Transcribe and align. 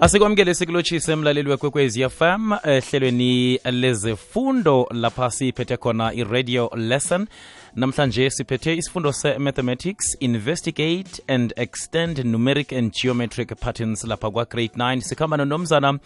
asikwamukele 0.00 0.54
sikulotshise 0.54 1.12
emlaleli 1.12 1.50
wekwekwezi 1.50 2.08
fm 2.08 2.52
ehlelweni 2.64 3.60
lezefundo 3.64 4.88
lapha 4.90 5.30
siphethe 5.30 5.76
khona 5.76 6.14
i-radio 6.14 6.70
lesson 6.76 7.26
namhlanje 7.76 8.30
siphethe 8.30 8.74
isifundo 8.74 9.12
se-mathematics 9.12 10.16
investigate 10.20 11.22
and 11.28 11.52
extend 11.56 12.18
numeric 12.18 12.72
and 12.72 12.92
geometric 12.92 13.60
patterns 13.60 14.04
lapha 14.04 14.30
kwa-grade 14.30 14.72
9 14.76 15.00
sikhamba 15.00 15.36
nonomzana 15.36 15.98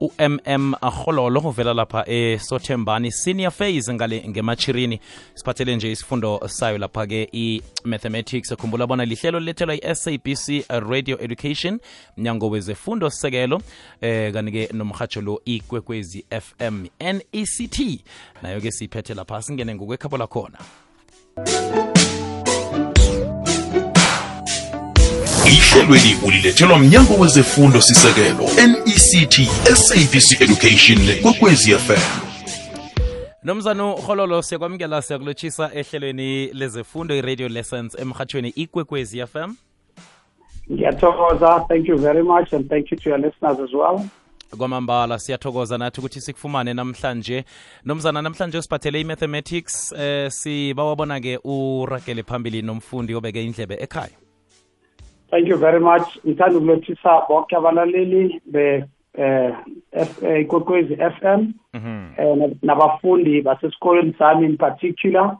u-mm 0.00 0.74
arhololo 0.80 1.40
uvela 1.40 1.74
lapha 1.74 2.08
esothembani 2.08 3.12
senior 3.12 3.50
phase 3.50 3.94
ngale 3.94 4.24
ngemachirini 4.28 5.00
siphathele 5.34 5.76
nje 5.76 5.92
isifundo 5.92 6.48
sayo 6.48 6.78
lapha-ke 6.78 7.28
i-mathematics. 7.32 8.54
Khumbula 8.54 8.86
bona 8.86 9.04
lihlelo 9.04 9.40
lilethelwa 9.40 9.74
i-sabc 9.74 10.64
radio 10.68 11.20
education 11.20 11.78
mnyango 12.16 12.50
wezefundo 12.50 13.10
sekelo 13.10 13.62
eh 14.00 14.32
kanike 14.32 14.68
nomhatsho 14.72 15.20
lo 15.20 15.42
ikwekwezi 15.44 16.24
fm 16.40 16.86
nect 17.00 18.00
nayo-ke 18.42 18.70
siphethe 18.70 19.14
lapha 19.14 19.42
singene 19.42 19.74
ngokwekhabo 19.74 20.16
lakhona 20.16 20.58
ihlelweli 25.46 26.16
ulilethelwa 26.26 26.78
mnyango 26.78 27.14
wezefundo 27.14 27.80
sisekelo 27.80 28.44
nect 28.66 29.40
sabc 29.74 30.40
education 30.40 30.98
kwekwezi 31.22 31.72
fm 31.72 32.28
nomzana 33.42 33.94
uhololo 33.94 34.42
siyakwamukela 34.42 35.02
siyakulotshisa 35.02 35.70
ehlelweni 35.74 36.46
lezefundo 36.46 37.14
i-radio 37.16 37.48
lessons 37.48 37.98
emhathweni 37.98 38.48
ikwekwezi 38.48 39.26
fm 39.26 39.54
ngiyathokoza. 40.72 41.64
Thank 41.68 41.88
you 41.88 41.96
very 41.98 42.22
much 42.22 42.52
and 42.52 42.68
thank 42.68 42.90
you 42.92 42.98
to 42.98 43.10
your 43.10 43.18
listeners 43.18 43.58
as 43.60 43.72
well 43.72 44.00
kwamambala 44.56 45.18
siyathokoza 45.18 45.78
nathi 45.78 46.00
ukuthi 46.00 46.20
sikufumane 46.20 46.74
namhlanje. 46.74 47.44
Nomzana 47.84 48.22
namhlanje 48.22 48.62
siphathele 48.62 49.00
i-mathematics 49.00 49.92
eh 49.92 50.30
sibawabona-ke 50.30 51.38
uragele 51.44 52.22
phambili 52.22 52.62
nomfundi 52.62 53.14
obeke 53.14 53.44
indlebe 53.44 53.74
ekhaya. 53.74 54.16
Thank 55.30 55.48
you 55.48 55.56
very 55.56 55.80
much. 55.80 56.18
Ngithanda 56.26 56.58
ukulothisa 56.58 57.22
bonke 57.28 57.56
abalaleli 57.56 58.40
be 58.46 58.84
eh 59.18 59.54
ikwekwezi 60.40 60.96
FM 60.96 61.52
eh 62.18 62.50
nabafundi 62.62 63.42
basesikolweni 63.42 64.14
sami 64.18 64.46
in 64.46 64.56
particular 64.56 65.36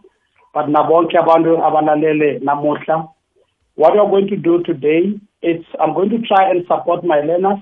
but 0.54 0.66
nabonke 0.66 1.18
abantu 1.18 1.64
abalalele 1.64 2.38
namuhla. 2.38 3.08
What 3.76 3.94
we 3.94 4.00
are 4.00 4.10
going 4.10 4.26
to 4.28 4.36
do 4.36 4.62
today 4.62 5.20
is 5.40 5.64
i'm 5.80 5.94
going 5.94 6.10
to 6.10 6.18
try 6.18 6.50
and 6.50 6.66
support 6.66 7.04
my 7.04 7.20
learners 7.20 7.60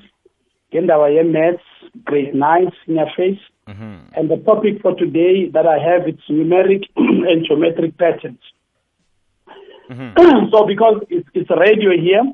ngendaba 0.77 1.09
ye-maths 1.11 1.65
grade 2.05 2.35
9 2.35 2.73
senior 2.85 3.07
phase 3.17 3.41
mm-hmm. 3.69 3.97
and 4.17 4.31
the 4.31 4.37
topic 4.49 4.81
for 4.83 4.95
today 4.95 5.49
that 5.49 5.67
i 5.67 5.79
have 5.79 6.07
it's 6.07 6.29
numeric 6.29 6.85
and 6.97 7.47
geometric 7.47 7.97
patterns 7.99 8.41
mm-hmm. 9.91 10.49
so 10.53 10.67
because 10.67 11.03
it's, 11.09 11.29
it's 11.35 11.51
radio 11.51 11.91
here 12.09 12.27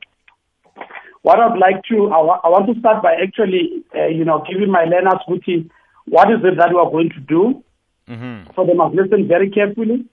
what 1.22 1.38
I'd 1.38 1.58
like 1.58 1.82
to, 1.88 2.10
I, 2.10 2.18
I 2.18 2.48
want 2.50 2.66
to 2.72 2.78
start 2.80 3.02
by 3.02 3.14
actually, 3.14 3.84
uh, 3.94 4.06
you 4.06 4.24
know, 4.24 4.44
giving 4.50 4.70
my 4.70 4.84
learners 4.84 5.22
Guti, 5.28 5.70
what 6.06 6.30
is 6.30 6.40
it 6.42 6.58
that 6.58 6.70
we 6.70 6.78
are 6.78 6.90
going 6.90 7.10
to 7.10 7.20
do? 7.20 7.62
Mm-hmm. 8.08 8.50
So 8.54 8.66
they 8.66 8.74
must 8.74 8.94
listen 8.94 9.28
very 9.28 9.48
carefully. 9.48 10.04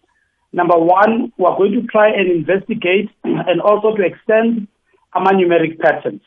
Number 0.54 0.78
one, 0.78 1.34
we 1.38 1.46
are 1.46 1.58
going 1.58 1.74
to 1.74 1.82
try 1.88 2.10
and 2.10 2.30
investigate 2.30 3.10
and 3.24 3.60
also 3.62 3.96
to 3.96 4.04
extend 4.04 4.68
AMA 5.16 5.32
numeric 5.32 5.80
patterns. 5.80 6.22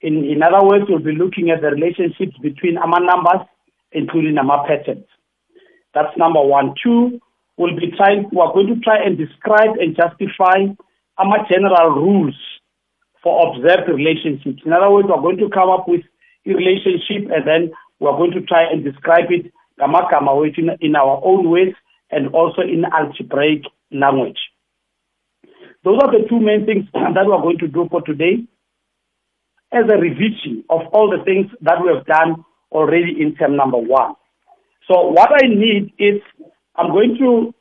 In, 0.00 0.24
in 0.24 0.42
other 0.42 0.66
words, 0.66 0.84
we'll 0.88 1.00
be 1.00 1.16
looking 1.16 1.50
at 1.50 1.60
the 1.62 1.70
relationships 1.70 2.36
between 2.40 2.76
AMA 2.76 3.00
numbers, 3.00 3.46
including 3.92 4.36
AMA 4.38 4.64
patterns. 4.68 5.06
That's 5.94 6.16
number 6.18 6.42
one. 6.42 6.74
Two, 6.82 7.20
we'll 7.56 7.76
be 7.76 7.90
trying, 7.96 8.28
we 8.30 8.40
are 8.40 8.52
going 8.52 8.68
to 8.68 8.80
try 8.80 9.02
and 9.02 9.16
describe 9.16 9.78
and 9.80 9.96
justify 9.96 10.68
AMA 11.18 11.38
general 11.50 11.96
rules 11.96 12.34
for 13.22 13.48
observed 13.48 13.88
relationships. 13.88 14.62
In 14.64 14.72
other 14.72 14.90
words, 14.90 15.08
we're 15.08 15.22
going 15.22 15.38
to 15.38 15.48
come 15.48 15.70
up 15.70 15.88
with 15.88 16.02
a 16.46 16.50
relationship 16.50 17.32
and 17.32 17.46
then 17.46 17.72
we're 17.98 18.16
going 18.16 18.32
to 18.32 18.42
try 18.42 18.64
and 18.70 18.84
describe 18.84 19.30
it 19.30 19.52
in 19.78 20.96
our 20.96 21.20
own 21.24 21.50
ways 21.50 21.74
and 22.10 22.28
also 22.34 22.62
in 22.62 22.84
algebraic 22.84 23.62
language. 23.90 24.38
Those 25.84 25.98
are 26.02 26.12
the 26.12 26.26
two 26.28 26.40
main 26.40 26.66
things 26.66 26.84
that 26.92 27.26
we're 27.26 27.42
going 27.42 27.58
to 27.58 27.68
do 27.68 27.88
for 27.90 28.02
today 28.02 28.44
as 29.72 29.84
a 29.90 29.98
revision 29.98 30.64
of 30.70 30.82
all 30.92 31.10
the 31.10 31.24
things 31.24 31.46
that 31.62 31.82
we 31.82 31.88
have 31.94 32.06
done 32.06 32.44
already 32.72 33.20
in 33.20 33.34
term 33.34 33.56
number 33.56 33.78
one. 33.78 34.14
So 34.88 35.08
what 35.10 35.30
I 35.32 35.48
need 35.48 35.92
is 35.98 36.20
I'm 36.76 36.92
going 36.92 37.16
to 37.18 37.54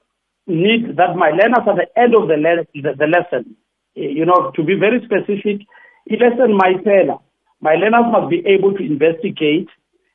need 0.48 0.98
that 0.98 1.16
my 1.16 1.30
learners 1.30 1.66
at 1.68 1.76
the 1.76 1.88
end 2.00 2.14
of 2.16 2.28
the, 2.28 2.38
le- 2.38 2.68
the, 2.74 2.96
the 2.98 3.08
lesson 3.08 3.56
eh, 3.98 4.10
you 4.14 4.26
know, 4.26 4.52
to 4.56 4.64
be 4.64 4.76
very 4.76 5.00
specific, 5.06 5.66
lesson 6.10 6.58
mypela, 6.58 7.22
my 7.62 7.74
learners 7.76 8.12
must 8.12 8.30
be 8.30 8.46
able 8.46 8.74
to 8.74 8.84
investigate 8.84 9.68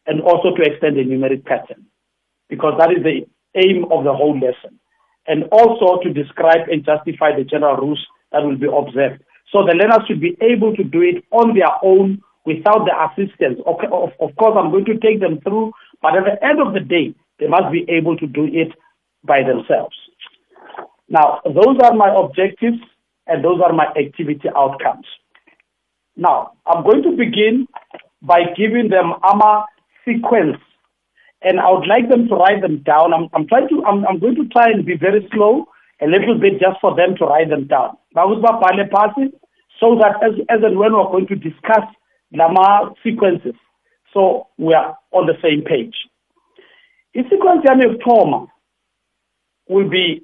and 0.07 0.21
also 0.21 0.55
to 0.55 0.63
extend 0.63 0.97
the 0.97 1.03
numeric 1.03 1.45
pattern 1.45 1.87
because 2.49 2.75
that 2.79 2.91
is 2.91 3.03
the 3.03 3.27
aim 3.57 3.85
of 3.91 4.05
the 4.05 4.13
whole 4.13 4.35
lesson. 4.35 4.79
And 5.27 5.45
also 5.53 6.03
to 6.03 6.13
describe 6.13 6.69
and 6.69 6.85
justify 6.85 7.37
the 7.37 7.45
general 7.45 7.77
rules 7.77 8.05
that 8.33 8.43
will 8.43 8.57
be 8.57 8.67
observed. 8.67 9.23
So 9.53 9.65
the 9.67 9.75
learners 9.75 10.07
should 10.07 10.21
be 10.21 10.37
able 10.41 10.75
to 10.77 10.85
do 10.85 11.03
it 11.03 11.25
on 11.31 11.55
their 11.55 11.73
own 11.83 12.23
without 12.47 12.87
the 12.87 12.95
assistance. 12.95 13.61
Okay, 13.67 13.89
of, 13.93 14.11
of 14.21 14.37
course, 14.37 14.57
I'm 14.57 14.71
going 14.71 14.85
to 14.87 14.99
take 14.99 15.21
them 15.21 15.41
through, 15.43 15.73
but 16.01 16.17
at 16.17 16.25
the 16.25 16.45
end 16.45 16.61
of 16.61 16.73
the 16.73 16.81
day, 16.81 17.15
they 17.39 17.47
must 17.47 17.73
be 17.73 17.85
able 17.89 18.17
to 18.17 18.27
do 18.27 18.45
it 18.47 18.73
by 19.25 19.43
themselves. 19.43 19.97
Now, 21.09 21.41
those 21.45 21.77
are 21.83 21.95
my 21.95 22.15
objectives 22.15 22.79
and 23.27 23.45
those 23.45 23.61
are 23.65 23.73
my 23.73 23.87
activity 23.99 24.49
outcomes. 24.57 25.07
Now, 26.17 26.53
I'm 26.67 26.85
going 26.85 27.03
to 27.03 27.17
begin 27.17 27.67
by 28.23 28.41
giving 28.57 28.89
them 28.91 29.15
AMA 29.25 29.67
sequence, 30.05 30.59
and 31.43 31.59
I 31.59 31.71
would 31.71 31.87
like 31.87 32.09
them 32.11 32.29
to 32.29 32.35
write 32.35 32.61
them 32.61 32.83
down. 32.83 33.15
I'm, 33.15 33.29
I'm 33.33 33.47
trying 33.47 33.69
to, 33.69 33.83
I'm, 33.85 34.07
I'm 34.07 34.19
going 34.19 34.35
to 34.37 34.47
try 34.49 34.71
and 34.71 34.85
be 34.85 34.97
very 34.97 35.27
slow, 35.33 35.67
a 36.03 36.07
little 36.07 36.39
bit 36.39 36.61
just 36.61 36.81
for 36.81 36.95
them 36.95 37.17
to 37.19 37.25
write 37.25 37.49
them 37.49 37.67
down. 37.67 37.97
So 39.81 39.97
that 39.97 40.23
as, 40.23 40.33
as 40.49 40.63
and 40.63 40.79
when 40.79 40.93
we're 40.93 41.11
going 41.11 41.27
to 41.29 41.37
discuss 41.37 41.85
Lama 42.33 42.93
sequences, 43.03 43.55
so 44.13 44.49
we 44.59 44.75
are 44.75 44.97
on 45.13 45.27
the 45.27 45.35
same 45.43 45.63
page. 45.63 45.95
The 47.15 47.23
sequence 47.31 47.65
of 47.65 48.01
Toma 48.05 48.47
will 49.69 49.89
be 49.89 50.23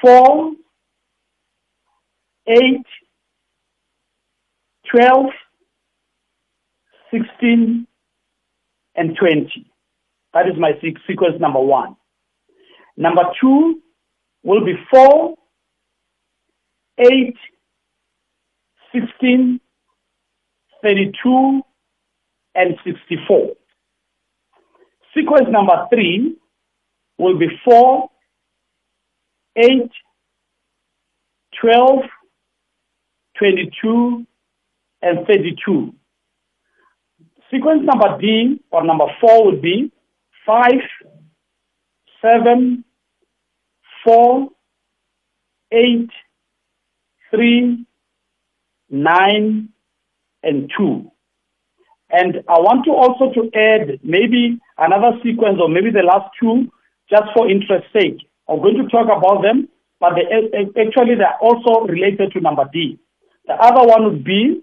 four 0.00 0.52
8, 2.50 2.56
12, 4.90 5.26
16, 7.12 7.86
and 8.96 9.16
20. 9.16 9.70
That 10.34 10.46
is 10.48 10.54
my 10.58 10.72
sequence 11.06 11.36
number 11.40 11.60
one. 11.60 11.96
Number 12.96 13.22
two 13.40 13.80
will 14.42 14.64
be 14.64 14.74
4, 14.90 15.34
8, 16.98 17.36
16, 18.92 19.60
32, 20.82 21.62
and 22.54 22.76
64. 22.84 23.52
Sequence 25.14 25.48
number 25.50 25.86
three 25.92 26.36
will 27.18 27.38
be 27.38 27.48
4, 27.64 28.08
8, 29.56 29.90
12, 31.60 31.98
22, 33.38 34.26
and 35.02 35.26
32. 35.26 35.94
Sequence 37.50 37.82
number 37.84 38.18
D 38.20 38.60
or 38.70 38.84
number 38.84 39.06
4 39.20 39.46
would 39.46 39.62
be 39.62 39.92
5, 40.46 40.64
7, 42.22 42.84
4, 44.04 44.48
8, 45.72 46.10
3, 47.30 47.86
9, 48.90 49.68
and 50.42 50.70
2. 50.76 51.10
And 52.10 52.36
I 52.48 52.58
want 52.58 52.84
to 52.86 52.90
also 52.90 53.32
to 53.34 53.50
add 53.56 54.00
maybe 54.02 54.58
another 54.78 55.16
sequence 55.22 55.58
or 55.60 55.68
maybe 55.68 55.90
the 55.90 56.02
last 56.02 56.30
two 56.40 56.70
just 57.08 57.24
for 57.34 57.48
interest 57.48 57.86
sake. 57.92 58.18
I'm 58.48 58.60
going 58.60 58.76
to 58.76 58.88
talk 58.88 59.06
about 59.06 59.42
them, 59.42 59.68
but 60.00 60.14
they, 60.14 60.22
actually 60.80 61.14
they're 61.14 61.38
also 61.40 61.86
related 61.86 62.32
to 62.32 62.40
number 62.40 62.64
D. 62.72 62.98
The 63.46 63.54
other 63.54 63.86
one 63.86 64.04
would 64.04 64.24
be 64.24 64.60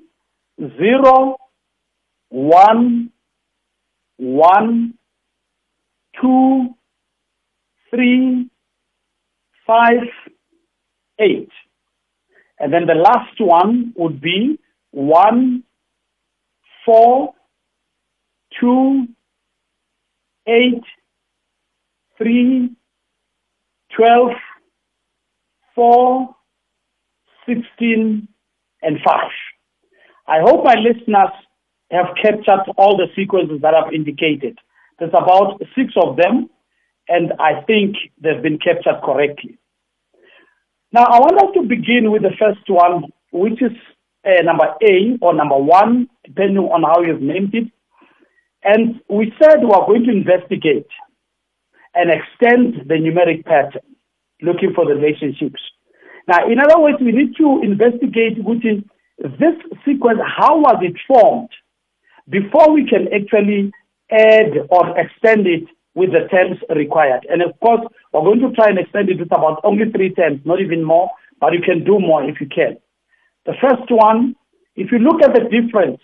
0, 0.59 1.37
1, 2.29 3.11
1, 4.17 4.93
2, 6.21 6.67
3, 7.91 8.49
5, 9.65 9.93
8. 11.19 11.49
And 12.59 12.73
then 12.73 12.87
the 12.87 12.95
last 12.95 13.39
one 13.39 13.93
would 13.95 14.19
be 14.19 14.59
1, 14.91 15.63
4, 16.85 17.33
2, 18.59 19.07
8, 20.47 20.83
3, 22.17 22.75
12, 23.95 24.31
4, 25.75 26.35
16, 27.45 28.27
and 28.81 28.97
5. 29.05 29.15
I 30.27 30.39
hope 30.41 30.63
my 30.63 30.75
listeners 30.75 31.29
have 31.91 32.07
captured 32.21 32.71
all 32.77 32.97
the 32.97 33.07
sequences 33.15 33.61
that 33.61 33.73
I've 33.73 33.93
indicated. 33.93 34.57
There's 34.99 35.11
about 35.11 35.61
six 35.75 35.93
of 35.95 36.17
them, 36.17 36.49
and 37.07 37.33
I 37.39 37.61
think 37.61 37.95
they've 38.21 38.41
been 38.41 38.59
captured 38.59 39.01
correctly. 39.03 39.57
Now, 40.91 41.03
I 41.03 41.19
want 41.19 41.37
us 41.37 41.53
to 41.55 41.67
begin 41.67 42.11
with 42.11 42.21
the 42.21 42.35
first 42.39 42.67
one, 42.67 43.03
which 43.31 43.61
is 43.61 43.75
uh, 44.25 44.41
number 44.43 44.73
A 44.81 45.17
or 45.21 45.33
number 45.33 45.57
one, 45.57 46.07
depending 46.25 46.57
on 46.63 46.83
how 46.83 47.01
you've 47.01 47.21
named 47.21 47.53
it. 47.53 47.67
And 48.63 49.01
we 49.09 49.33
said 49.41 49.59
we 49.61 49.71
are 49.71 49.85
going 49.85 50.05
to 50.05 50.11
investigate 50.11 50.87
and 51.93 52.09
extend 52.09 52.87
the 52.87 52.95
numeric 52.95 53.45
pattern, 53.45 53.81
looking 54.41 54.73
for 54.73 54.85
the 54.85 54.95
relationships. 54.95 55.61
Now, 56.27 56.49
in 56.49 56.59
other 56.59 56.79
words, 56.79 56.97
we 57.01 57.11
need 57.11 57.35
to 57.37 57.61
investigate 57.63 58.43
which 58.43 58.65
is 58.65 58.83
this 59.39 59.55
sequence, 59.85 60.19
how 60.37 60.59
was 60.59 60.77
it 60.81 60.95
formed 61.07 61.49
before 62.29 62.71
we 62.71 62.87
can 62.87 63.07
actually 63.13 63.71
add 64.11 64.51
or 64.69 64.97
extend 64.99 65.47
it 65.47 65.63
with 65.97 66.11
the 66.11 66.29
terms 66.29 66.61
required. 66.69 67.25
And 67.27 67.41
of 67.41 67.59
course, 67.59 67.81
we're 68.13 68.21
going 68.21 68.39
to 68.41 68.53
try 68.53 68.69
and 68.69 68.77
extend 68.77 69.09
it 69.09 69.17
with 69.17 69.33
about 69.33 69.61
only 69.63 69.89
three 69.89 70.13
terms, 70.13 70.41
not 70.45 70.61
even 70.61 70.83
more, 70.83 71.09
but 71.41 71.53
you 71.53 71.61
can 71.65 71.83
do 71.83 71.97
more 71.97 72.23
if 72.23 72.39
you 72.39 72.47
can. 72.47 72.77
The 73.47 73.53
first 73.59 73.89
one, 73.89 74.35
if 74.75 74.91
you 74.91 74.99
look 74.99 75.23
at 75.23 75.33
the 75.33 75.49
difference, 75.49 75.99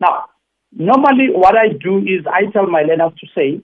now, 0.00 0.24
normally 0.72 1.28
what 1.34 1.54
I 1.54 1.68
do 1.68 1.98
is 1.98 2.24
I 2.26 2.50
tell 2.50 2.66
my 2.66 2.80
learners 2.80 3.12
to 3.20 3.26
say, 3.36 3.60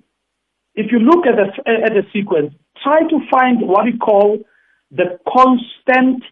if 0.74 0.92
you 0.92 0.98
look 0.98 1.24
at 1.26 1.36
the, 1.40 1.48
at 1.66 1.94
the 1.94 2.04
sequence, 2.12 2.52
try 2.82 3.00
to 3.08 3.19
find 3.30 3.66
what 3.66 3.86
we 3.86 3.96
call 3.96 4.40
the 4.90 5.19
constant 5.26 6.22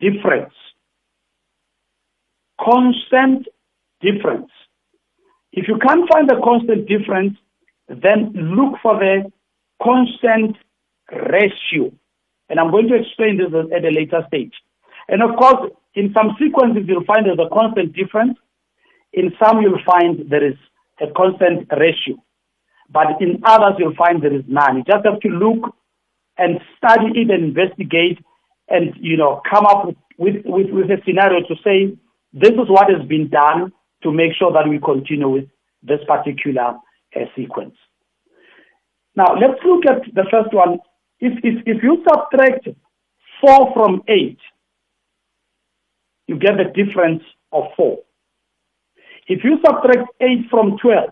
difference. 0.00 0.54
Constant 2.58 3.48
difference. 4.00 4.50
If 5.52 5.68
you 5.68 5.76
can't 5.76 6.08
find 6.10 6.26
the 6.26 6.40
constant 6.42 6.88
difference, 6.88 7.36
then 8.00 8.32
look 8.34 8.74
for 8.82 8.98
the 8.98 9.30
constant 9.82 10.56
ratio. 11.10 11.92
And 12.48 12.60
I'm 12.60 12.70
going 12.70 12.88
to 12.88 12.96
explain 12.96 13.38
this 13.38 13.48
at 13.48 13.84
a 13.84 13.90
later 13.90 14.24
stage. 14.28 14.52
And 15.08 15.22
of 15.22 15.36
course, 15.36 15.70
in 15.94 16.12
some 16.14 16.36
sequences, 16.38 16.84
you'll 16.86 17.04
find 17.04 17.26
there's 17.26 17.38
a 17.38 17.52
constant 17.52 17.94
difference. 17.94 18.38
In 19.12 19.32
some, 19.42 19.60
you'll 19.60 19.82
find 19.84 20.30
there 20.30 20.46
is 20.46 20.56
a 21.00 21.10
constant 21.16 21.68
ratio. 21.70 22.22
But 22.90 23.20
in 23.20 23.42
others, 23.44 23.74
you'll 23.78 23.94
find 23.94 24.22
there 24.22 24.34
is 24.34 24.44
none. 24.46 24.78
You 24.78 24.84
just 24.84 25.04
have 25.04 25.20
to 25.20 25.28
look 25.28 25.74
and 26.38 26.60
study 26.76 27.20
it 27.20 27.30
and 27.30 27.44
investigate 27.44 28.18
and, 28.68 28.94
you 29.00 29.16
know, 29.16 29.42
come 29.50 29.66
up 29.66 29.86
with, 30.18 30.36
with, 30.44 30.70
with 30.70 30.90
a 30.90 30.98
scenario 31.04 31.40
to 31.40 31.54
say, 31.64 31.96
this 32.32 32.52
is 32.52 32.68
what 32.68 32.90
has 32.90 33.06
been 33.06 33.28
done 33.28 33.72
to 34.02 34.12
make 34.12 34.32
sure 34.38 34.52
that 34.52 34.68
we 34.68 34.78
continue 34.78 35.28
with 35.28 35.44
this 35.82 36.00
particular 36.06 36.74
sequence. 37.36 37.74
Now, 39.14 39.34
let's 39.34 39.60
look 39.64 39.84
at 39.86 40.02
the 40.14 40.24
first 40.30 40.52
one. 40.52 40.78
If, 41.20 41.38
if, 41.44 41.62
if 41.66 41.82
you 41.82 42.02
subtract 42.08 42.68
4 43.40 43.72
from 43.74 44.02
8, 44.08 44.38
you 46.26 46.38
get 46.38 46.54
the 46.56 46.84
difference 46.84 47.22
of 47.52 47.64
4. 47.76 47.98
If 49.28 49.44
you 49.44 49.58
subtract 49.64 50.08
8 50.20 50.50
from 50.50 50.78
12, 50.78 51.10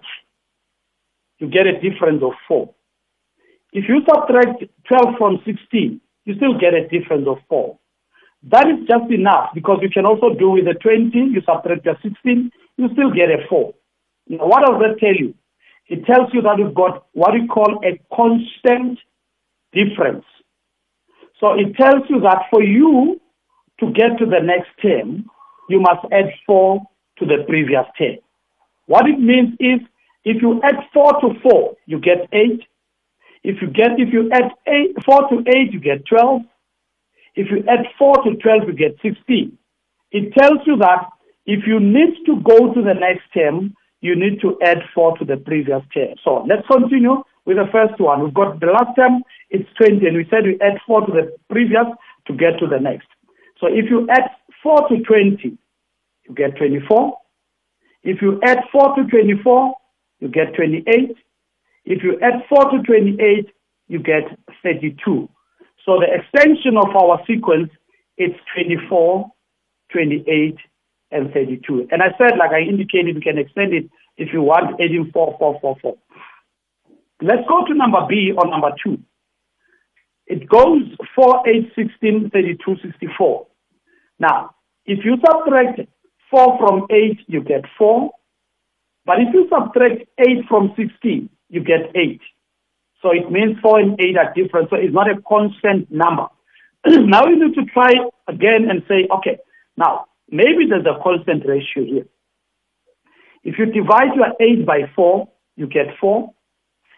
you 1.38 1.48
get 1.48 1.66
a 1.66 1.80
difference 1.80 2.22
of 2.22 2.32
4. 2.48 2.74
If 3.72 3.88
you 3.88 4.02
subtract 4.08 4.64
12 4.88 5.16
from 5.16 5.40
16, 5.44 6.00
you 6.24 6.34
still 6.36 6.58
get 6.58 6.74
a 6.74 6.88
difference 6.88 7.26
of 7.28 7.38
4. 7.48 7.78
That 8.44 8.68
is 8.68 8.88
just 8.88 9.10
enough 9.12 9.50
because 9.54 9.78
you 9.82 9.90
can 9.90 10.06
also 10.06 10.34
do 10.34 10.50
with 10.50 10.64
the 10.64 10.74
20, 10.74 11.10
you 11.14 11.42
subtract 11.46 11.84
the 11.84 11.96
16, 12.02 12.50
you 12.78 12.88
still 12.92 13.10
get 13.10 13.30
a 13.30 13.46
4. 13.48 13.74
Now, 14.28 14.46
what 14.46 14.64
does 14.64 14.80
that 14.80 14.98
tell 14.98 15.14
you? 15.14 15.34
It 15.90 16.06
tells 16.06 16.32
you 16.32 16.40
that 16.42 16.56
you've 16.58 16.74
got 16.74 17.06
what 17.12 17.34
we 17.34 17.48
call 17.48 17.80
a 17.84 18.00
constant 18.14 19.00
difference. 19.72 20.24
So 21.40 21.54
it 21.54 21.74
tells 21.76 22.08
you 22.08 22.20
that 22.20 22.44
for 22.48 22.62
you 22.62 23.20
to 23.80 23.86
get 23.92 24.16
to 24.18 24.26
the 24.26 24.38
next 24.40 24.70
term, 24.80 25.26
you 25.68 25.80
must 25.80 26.06
add 26.12 26.30
4 26.46 26.80
to 27.18 27.26
the 27.26 27.44
previous 27.48 27.84
term. 27.98 28.18
What 28.86 29.08
it 29.08 29.18
means 29.18 29.54
is 29.58 29.80
if 30.24 30.40
you 30.40 30.60
add 30.62 30.76
4 30.94 31.20
to 31.22 31.40
4, 31.42 31.74
you 31.86 31.98
get 31.98 32.28
8. 32.32 32.62
If 33.42 33.60
you 33.60 33.68
get 33.68 33.98
if 33.98 34.12
you 34.12 34.30
add 34.32 34.52
eight, 34.68 34.94
4 35.04 35.28
to 35.30 35.42
8, 35.48 35.72
you 35.72 35.80
get 35.80 36.06
12. 36.06 36.42
If 37.34 37.50
you 37.50 37.64
add 37.68 37.86
4 37.98 38.22
to 38.24 38.36
12, 38.36 38.62
you 38.68 38.74
get 38.74 38.96
16. 39.02 39.58
It 40.12 40.34
tells 40.34 40.58
you 40.66 40.76
that 40.76 41.08
if 41.46 41.66
you 41.66 41.80
need 41.80 42.14
to 42.26 42.36
go 42.42 42.72
to 42.74 42.82
the 42.82 42.94
next 42.94 43.24
term, 43.34 43.74
you 44.00 44.16
need 44.16 44.40
to 44.40 44.58
add 44.62 44.78
4 44.94 45.18
to 45.18 45.24
the 45.24 45.36
previous 45.36 45.82
term. 45.92 46.14
So 46.24 46.44
let's 46.48 46.66
continue 46.66 47.22
with 47.44 47.56
the 47.56 47.68
first 47.72 48.00
one. 48.00 48.22
We've 48.22 48.34
got 48.34 48.60
the 48.60 48.66
last 48.66 48.96
term, 48.96 49.22
it's 49.50 49.68
20, 49.76 50.06
and 50.06 50.16
we 50.16 50.26
said 50.30 50.44
we 50.44 50.58
add 50.60 50.78
4 50.86 51.06
to 51.06 51.12
the 51.12 51.36
previous 51.50 51.86
to 52.26 52.32
get 52.32 52.58
to 52.60 52.66
the 52.66 52.78
next. 52.78 53.08
So 53.60 53.66
if 53.66 53.90
you 53.90 54.06
add 54.10 54.30
4 54.62 54.88
to 54.88 55.00
20, 55.02 55.58
you 56.28 56.34
get 56.34 56.56
24. 56.56 57.18
If 58.02 58.22
you 58.22 58.40
add 58.44 58.58
4 58.72 58.96
to 58.96 59.04
24, 59.04 59.74
you 60.20 60.28
get 60.28 60.54
28. 60.54 61.16
If 61.84 62.02
you 62.02 62.18
add 62.22 62.44
4 62.48 62.70
to 62.70 62.82
28, 62.82 63.50
you 63.88 63.98
get 63.98 64.24
32. 64.62 65.28
So 65.84 65.98
the 65.98 66.06
extension 66.14 66.76
of 66.76 66.94
our 66.94 67.20
sequence 67.26 67.70
is 68.16 68.30
24, 68.54 69.30
28, 69.92 70.56
and 71.10 71.32
32. 71.32 71.88
And 71.90 72.02
I 72.02 72.08
said, 72.18 72.38
like 72.38 72.52
I 72.52 72.60
indicated, 72.60 73.16
we 73.16 73.20
can 73.20 73.38
extend 73.38 73.72
it 73.74 73.90
if 74.16 74.32
you 74.32 74.42
want, 74.42 74.80
adding 74.80 75.10
4, 75.12 75.36
4, 75.38 75.58
4, 75.60 75.76
4. 75.82 75.98
Let's 77.22 77.46
go 77.48 77.64
to 77.66 77.74
number 77.74 78.06
B 78.08 78.32
or 78.36 78.48
number 78.48 78.70
2. 78.84 78.98
It 80.26 80.48
goes 80.48 80.82
4, 81.14 81.42
8, 81.48 81.72
16, 81.74 82.30
32, 82.32 82.76
64. 82.82 83.46
Now, 84.18 84.54
if 84.86 85.04
you 85.04 85.16
subtract 85.26 85.80
4 86.30 86.58
from 86.58 86.86
8, 86.90 87.18
you 87.26 87.42
get 87.42 87.64
4. 87.76 88.10
But 89.04 89.16
if 89.20 89.34
you 89.34 89.48
subtract 89.50 90.02
8 90.18 90.26
from 90.48 90.72
16, 90.76 91.28
you 91.48 91.64
get 91.64 91.90
8. 91.94 92.20
So 93.02 93.10
it 93.12 93.30
means 93.30 93.56
4 93.60 93.80
and 93.80 94.00
8 94.00 94.16
are 94.16 94.32
different. 94.34 94.70
So 94.70 94.76
it's 94.76 94.94
not 94.94 95.10
a 95.10 95.20
constant 95.28 95.90
number. 95.90 96.26
now 96.86 97.26
you 97.26 97.44
need 97.44 97.54
to 97.54 97.64
try 97.72 97.90
again 98.28 98.68
and 98.70 98.82
say, 98.88 99.08
okay, 99.18 99.38
now 99.76 100.06
maybe 100.30 100.66
there's 100.68 100.86
a 100.86 101.02
constant 101.02 101.44
ratio 101.46 101.84
here. 101.84 102.06
If 103.42 103.58
you 103.58 103.66
divide 103.66 104.14
your 104.14 104.32
8 104.38 104.66
by 104.66 104.90
4, 104.94 105.28
you 105.56 105.66
get 105.66 105.86
4. 106.00 106.30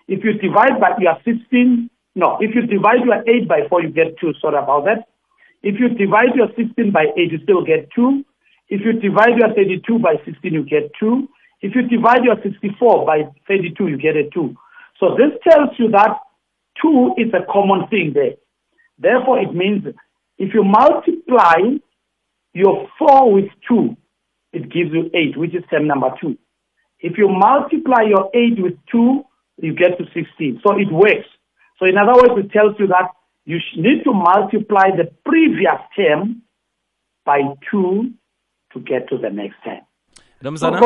If 0.09 0.25
you 0.25 0.33
divide 0.35 0.81
by 0.81 0.97
your 0.99 1.17
16, 1.25 1.89
no, 2.15 2.37
if 2.41 2.55
you 2.55 2.62
divide 2.62 3.05
your 3.05 3.23
8 3.27 3.49
by 3.49 3.61
4, 3.69 3.83
you 3.83 3.91
get 3.91 4.19
2. 4.21 4.35
Sorry 4.41 4.59
about 4.59 4.85
that. 4.85 5.09
If 5.62 5.79
you 5.79 5.89
divide 5.89 6.35
your 6.35 6.49
16 6.57 6.91
by 6.91 7.07
8, 7.17 7.33
you 7.33 7.39
still 7.45 7.65
get 7.65 7.89
2. 7.95 8.25
If 8.69 8.81
you 8.83 8.93
divide 8.95 9.37
your 9.39 9.55
32 9.55 9.99
by 9.99 10.17
16, 10.25 10.53
you 10.53 10.65
get 10.65 10.91
2. 10.99 11.29
If 11.62 11.75
you 11.75 11.83
divide 11.83 12.25
your 12.25 12.37
64 12.43 13.07
by 13.07 13.23
32, 13.47 13.89
you 13.89 13.97
get 13.97 14.17
a 14.17 14.29
2. 14.31 14.55
So 14.99 15.17
this 15.17 15.31
tells 15.49 15.71
you 15.79 15.91
that 15.93 16.19
2 16.83 17.15
is 17.19 17.33
a 17.33 17.47
common 17.53 17.87
thing 17.89 18.12
there. 18.15 18.35
Therefore, 18.99 19.39
it 19.39 19.55
means 19.55 19.85
if 20.39 20.53
you 20.55 20.65
multiply 20.65 21.79
your 22.54 22.88
4 22.99 23.32
with 23.32 23.50
2, 23.68 23.97
it 24.52 24.71
gives 24.73 24.90
you 24.92 25.11
8, 25.14 25.37
which 25.37 25.54
is 25.54 25.64
term 25.71 25.87
number 25.87 26.09
2. 26.21 26.37
If 27.00 27.18
you 27.18 27.28
multiply 27.28 28.02
your 28.02 28.30
8 28.35 28.62
with 28.62 28.75
2, 28.90 29.23
you 29.59 29.75
get 29.75 29.99
to 29.99 30.04
16. 30.12 30.61
So 30.64 30.78
it 30.78 30.92
works. 30.92 31.28
So 31.78 31.87
in 31.87 31.97
other 31.99 32.14
words, 32.14 32.44
it 32.44 32.52
tells 32.52 32.78
you 32.78 32.87
that 32.88 33.11
you 33.44 33.59
need 33.76 34.04
to 34.04 34.12
multiply 34.12 34.94
the 34.97 35.11
previous 35.25 35.80
term 35.97 36.42
by 37.25 37.40
2 37.71 38.11
to 38.73 38.80
get 38.80 39.09
to 39.09 39.18
the 39.18 39.30
next 39.30 39.56
term. 39.64 39.80
nomzana 40.42 40.80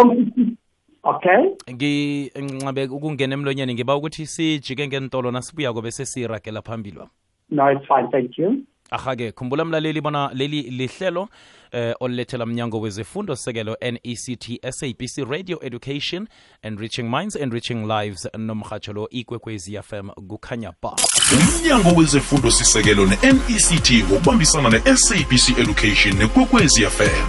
okay. 1.02 1.56
nginqabe 1.70 2.84
ukungena 2.84 3.34
emlonyeni 3.34 3.74
ngiba 3.74 3.96
ukuthi 3.96 4.26
sijike 4.26 4.86
ngentolo 4.86 5.30
nasibuyako 5.30 5.82
bese 5.82 6.06
siragela 6.06 6.62
phambili 6.62 7.00
No, 7.48 7.68
it's 7.68 7.86
fine. 7.86 8.10
Thank 8.10 8.38
you. 8.38 8.66
Aha-ke 8.90 9.32
khumbula 9.32 9.64
mlaleli 9.64 10.00
bona 10.00 10.30
leli 10.34 10.62
lihlelo 10.70 11.28
eh 11.72 11.94
olulethela 12.00 12.46
mnyango 12.46 12.80
wezefundo 12.80 13.36
sekelo 13.36 13.76
nect 13.80 14.50
sabc 14.70 15.30
radio 15.30 15.58
education 15.62 16.28
enriching 16.62 17.02
minds 17.02 17.36
enriching 17.36 17.86
lives 17.86 18.28
nomrhatsho 18.38 18.92
lo 18.92 19.08
ikwekwezi 19.10 19.78
fm 19.82 20.08
kukhanya 20.28 20.72
ba. 20.82 20.96
Umnyango 21.32 21.90
wezefundo 22.00 22.50
sisekelo 22.50 23.06
ne-nect 23.06 23.92
ngokubambisana 23.92 24.68
ne-sabc 24.68 25.58
education 25.58 26.16
nekwekwezi 26.16 26.86
fm 26.86 27.26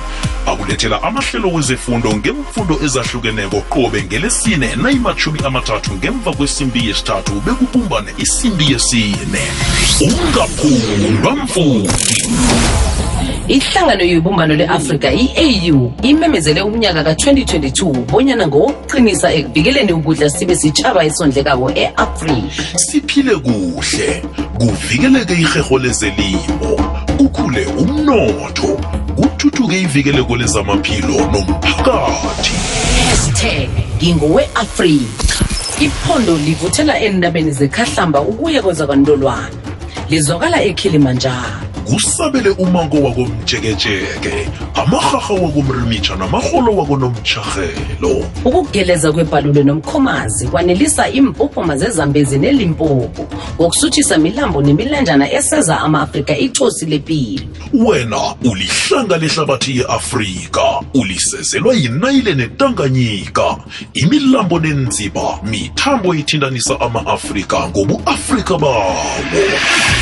akulethela 0.48 1.03
amahlelo 1.03 1.50
wezefundo 1.50 2.15
ngemfundo 2.15 2.79
ezahlukeneko 2.84 3.62
qobe 3.62 4.03
ngelesine 4.03 4.75
nayimathumi 4.75 5.39
amathathu 5.46 5.94
ngemva 5.96 6.34
kwesimbi 6.34 6.88
yesithathu 6.88 7.41
bekubumbane 7.41 8.12
isimbi 8.17 8.72
yesine. 8.72 9.41
Ungaphundwa 10.01 11.36
mfundi 11.36 11.89
ihlangano 13.48 14.04
yobumbano 14.04 14.56
le-afrika 14.56 15.12
i-au 15.13 15.94
imemezele 16.01 16.62
umnyaka 16.62 17.04
ka-2022 17.04 17.94
bonyana 18.12 18.48
ngowokuqinisa 18.48 19.34
ekuvikeleni 19.34 19.94
ukudla 19.94 20.30
sibe 20.30 20.56
sitshaba 20.56 21.06
esondlekako 21.06 21.72
e-afrika. 21.75 22.63
Siphile 22.75 23.36
kuhle 23.36 24.24
kuvikeleke 24.60 25.34
irherho 25.34 25.77
lezelimo 25.80 26.72
kukhule 27.18 27.66
umnotho 27.66 28.68
kuthuthuke 29.16 29.82
ivikeleko 29.82 30.36
lezamaphilo 30.36 31.16
nomphakathi. 31.32 32.56
Hashtag 33.08 33.70
ngingowe-afrika. 33.98 35.39
Iphondo 35.80 36.38
livuthela 36.38 37.00
endabeni 37.00 37.51
zekhahlamba 37.51 38.22
ukuya 38.22 38.62
kwezakantolwana 38.62 39.50
lizwakala 40.10 40.63
ekilimanjaro 40.63 41.67
kusabele 41.91 42.50
umango 42.50 42.98
wakomjekejeke 42.98 44.50
amarharha 44.74 45.34
wakomrimicha 45.34 46.15
namarholo 46.15 46.75
wakonomtshahelo 46.75 48.25
ukugeleza 48.46 49.12
kwebhalule 49.12 49.63
nomkhomazi 49.63 50.48
kwanelisa 50.48 51.10
iimpuphuma 51.10 51.77
zezambezi 51.77 52.39
nelimpopo 52.39 53.27
ngokusuthisa 53.56 54.17
milambo 54.17 54.62
nemilanjana 54.62 55.32
eseza 55.32 55.79
ama-afrika 55.79 56.38
icosi 56.38 56.86
lepilo. 56.86 57.44
Wena 57.74 58.36
ulihlanga 58.44 59.17
lehlabathi 59.17 59.77
ye-afrika 59.77 60.62
ulisezelwa 60.94 61.74
yinayile 61.74 62.36
netanganyika. 62.36 63.58
Imilambo 63.94 64.60
nenziba 64.60 65.39
mithambo 65.44 66.15
ithindanisa 66.15 66.79
ama-afrika 66.82 67.70
ngobu-afrika 67.70 68.58
bawo. 68.58 68.96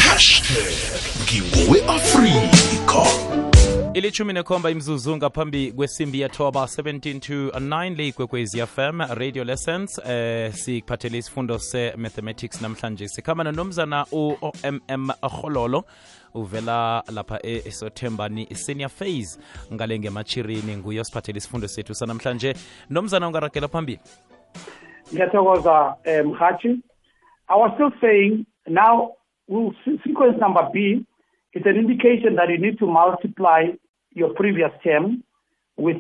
Hashtag 0.09 0.94
ngingowe-afrika 1.25 3.01
ilithumi 3.94 4.34
nekhomba 4.34 4.72
imzuzu 4.72 5.17
ngaphambi 5.17 5.72
kwesimbi 5.72 6.20
yethoba 6.20 6.62
17 6.62 7.20
to 7.20 7.60
9 7.60 7.96
le 7.96 8.08
ikwekwezi 8.08 8.62
fm 8.67 9.01
radio 9.15 9.44
lessons 9.44 10.01
eh 10.10 10.53
sikuphathele 10.53 11.17
isifundo 11.17 11.60
se-mathematics 11.60 12.62
namhlanje 12.62 13.08
sikhamba 13.08 13.44
nomzana 13.44 14.05
u-omm 14.12 15.10
hololo 15.22 15.84
uvela 16.34 17.03
lapha 17.13 17.39
esothembani 17.46 18.55
senior 18.55 18.89
phase 18.89 19.39
ngale 19.74 20.00
ngemachirini 20.00 20.77
nguye 20.77 21.03
siphathele 21.03 21.38
isifundo 21.38 21.67
sethu 21.67 21.96
sanamhlanje 21.96 22.55
nomzana 22.89 23.27
ungaragela 23.27 23.67
phambili 23.67 24.00
ngiyathokoza 25.13 25.96
um 26.05 26.32
mhathi 26.32 26.70
i 27.48 27.60
was 27.60 27.74
still 27.74 27.91
saying 28.01 28.46
now 28.67 29.12
we'll, 29.48 29.74
sequence 30.03 30.38
number 30.39 30.70
b 30.74 31.05
it's 31.55 31.65
an 31.65 31.77
indication 31.77 32.35
that 32.35 32.50
you 32.50 32.57
need 32.57 32.77
to 32.79 32.85
multiply 32.85 33.67
your 34.12 34.33
previous 34.33 34.71
term 34.83 35.24
with 35.77 35.95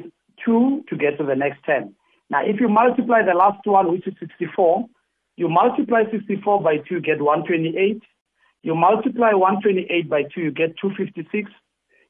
2 0.45 0.83
to 0.89 0.95
get 0.97 1.17
to 1.17 1.23
the 1.23 1.35
next 1.35 1.63
term. 1.65 1.95
Now, 2.29 2.45
if 2.45 2.59
you 2.59 2.67
multiply 2.67 3.23
the 3.23 3.33
last 3.33 3.65
one, 3.65 3.89
which 3.89 4.05
is 4.05 4.13
64, 4.19 4.85
you 5.37 5.47
multiply 5.47 6.03
64 6.11 6.61
by 6.61 6.77
2, 6.77 6.95
you 6.95 7.01
get 7.01 7.21
128. 7.21 8.03
You 8.63 8.75
multiply 8.75 9.31
128 9.31 10.09
by 10.09 10.23
2, 10.23 10.41
you 10.41 10.51
get 10.51 10.75
256. 10.77 11.49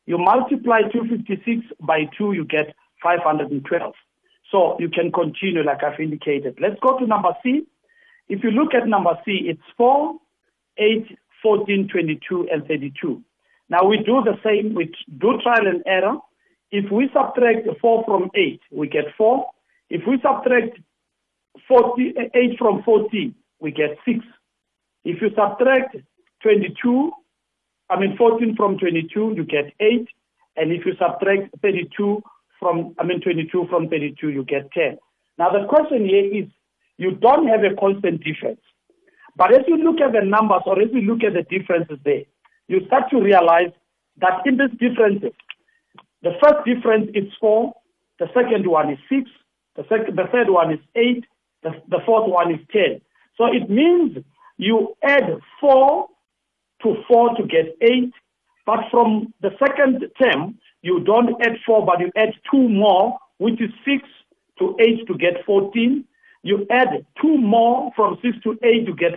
You 0.07 0.17
multiply 0.17 0.81
256 0.91 1.67
by 1.81 2.09
2, 2.17 2.33
you 2.33 2.45
get 2.45 2.73
512. 3.03 3.93
So 4.51 4.75
you 4.79 4.89
can 4.89 5.11
continue 5.11 5.63
like 5.63 5.83
I've 5.83 5.99
indicated. 5.99 6.57
Let's 6.59 6.79
go 6.81 6.97
to 6.97 7.05
number 7.05 7.35
C. 7.43 7.67
If 8.27 8.43
you 8.43 8.49
look 8.49 8.73
at 8.73 8.87
number 8.87 9.19
C, 9.23 9.41
it's 9.45 9.61
4, 9.77 10.15
8, 10.77 11.17
14, 11.43 11.89
22, 11.91 12.47
and 12.51 12.65
32. 12.65 13.21
Now 13.69 13.85
we 13.85 13.97
do 13.97 14.23
the 14.23 14.37
same, 14.43 14.73
we 14.75 14.93
do 15.17 15.39
trial 15.41 15.67
and 15.67 15.83
error. 15.85 16.17
If 16.71 16.91
we 16.91 17.09
subtract 17.13 17.67
4 17.79 18.03
from 18.05 18.29
8, 18.35 18.61
we 18.71 18.87
get 18.87 19.05
4. 19.17 19.45
If 19.89 20.01
we 20.07 20.19
subtract 20.21 20.77
40, 21.67 22.13
8 22.33 22.57
from 22.57 22.83
14, 22.83 23.35
we 23.59 23.71
get 23.71 23.97
6. 24.05 24.19
If 25.03 25.21
you 25.21 25.29
subtract 25.35 25.95
22, 26.41 27.11
I 27.89 27.99
mean 27.99 28.17
14 28.17 28.55
from 28.55 28.77
22, 28.77 29.33
you 29.35 29.43
get 29.45 29.73
8. 29.79 30.07
And 30.57 30.71
if 30.71 30.85
you 30.85 30.93
subtract 30.99 31.55
32 31.61 32.21
from, 32.59 32.95
I 32.99 33.03
mean 33.03 33.21
22 33.21 33.67
from 33.69 33.89
32, 33.89 34.29
you 34.29 34.43
get 34.43 34.71
10. 34.71 34.97
Now 35.37 35.49
the 35.49 35.67
question 35.67 36.05
here 36.05 36.43
is, 36.43 36.49
you 36.97 37.11
don't 37.11 37.47
have 37.47 37.63
a 37.63 37.75
constant 37.75 38.23
difference. 38.23 38.61
But 39.35 39.53
as 39.53 39.61
you 39.67 39.77
look 39.77 39.99
at 39.99 40.13
the 40.13 40.25
numbers 40.25 40.61
or 40.65 40.81
as 40.81 40.87
you 40.93 41.01
look 41.01 41.23
at 41.23 41.33
the 41.33 41.43
differences 41.43 41.99
there, 42.05 42.23
you 42.67 42.85
start 42.87 43.09
to 43.11 43.21
realize 43.21 43.71
that 44.17 44.41
in 44.45 44.57
these 44.57 44.77
differences, 44.79 45.31
the 46.23 46.31
first 46.41 46.65
difference 46.65 47.09
is 47.13 47.31
4, 47.39 47.73
the 48.19 48.27
second 48.33 48.65
one 48.67 48.91
is 48.91 48.99
6, 49.09 49.29
the, 49.75 49.83
second, 49.89 50.17
the 50.17 50.27
third 50.31 50.49
one 50.49 50.73
is 50.73 50.79
8, 50.95 51.23
the, 51.63 51.71
the 51.89 51.99
fourth 52.05 52.29
one 52.29 52.53
is 52.53 52.59
10. 52.71 53.01
So 53.37 53.45
it 53.45 53.69
means 53.69 54.17
you 54.57 54.95
add 55.03 55.39
4 55.59 56.07
to 56.83 56.95
4 57.07 57.35
to 57.37 57.43
get 57.43 57.75
8, 57.81 58.11
but 58.65 58.79
from 58.89 59.33
the 59.41 59.51
second 59.59 60.03
term, 60.21 60.57
you 60.81 61.01
don't 61.01 61.35
add 61.41 61.57
4, 61.65 61.85
but 61.85 61.99
you 61.99 62.11
add 62.15 62.33
2 62.51 62.69
more, 62.69 63.17
which 63.37 63.61
is 63.61 63.69
6 63.85 64.03
to 64.59 64.75
8 64.79 65.07
to 65.07 65.17
get 65.17 65.45
14. 65.45 66.05
You 66.43 66.65
add 66.69 67.05
2 67.21 67.37
more 67.37 67.91
from 67.95 68.17
6 68.21 68.37
to 68.43 68.57
8 68.63 68.85
to 68.85 68.93
get 68.93 69.13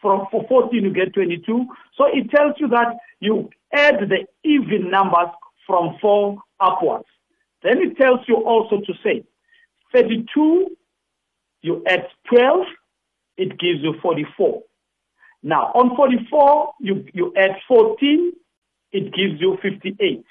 from 0.00 0.26
for 0.30 0.46
14 0.48 0.82
you 0.82 0.92
get 0.92 1.14
22. 1.14 1.66
So 1.96 2.06
it 2.06 2.30
tells 2.30 2.54
you 2.58 2.68
that 2.68 2.96
you 3.20 3.50
add 3.72 3.96
the 4.08 4.26
even 4.44 4.90
numbers 4.90 5.28
from 5.66 5.96
4 6.00 6.38
upwards. 6.60 7.06
Then 7.62 7.78
it 7.78 7.96
tells 7.96 8.20
you 8.26 8.36
also 8.36 8.80
to 8.80 8.92
say 9.04 9.24
32, 9.94 10.68
you 11.62 11.82
add 11.86 12.06
12, 12.32 12.66
it 13.36 13.50
gives 13.58 13.80
you 13.82 13.94
44. 14.02 14.62
Now 15.42 15.72
on 15.74 15.96
44, 15.96 16.72
you, 16.80 17.04
you 17.12 17.32
add 17.36 17.56
14, 17.68 18.32
it 18.92 19.04
gives 19.14 19.40
you 19.40 19.58
58. 19.62 20.24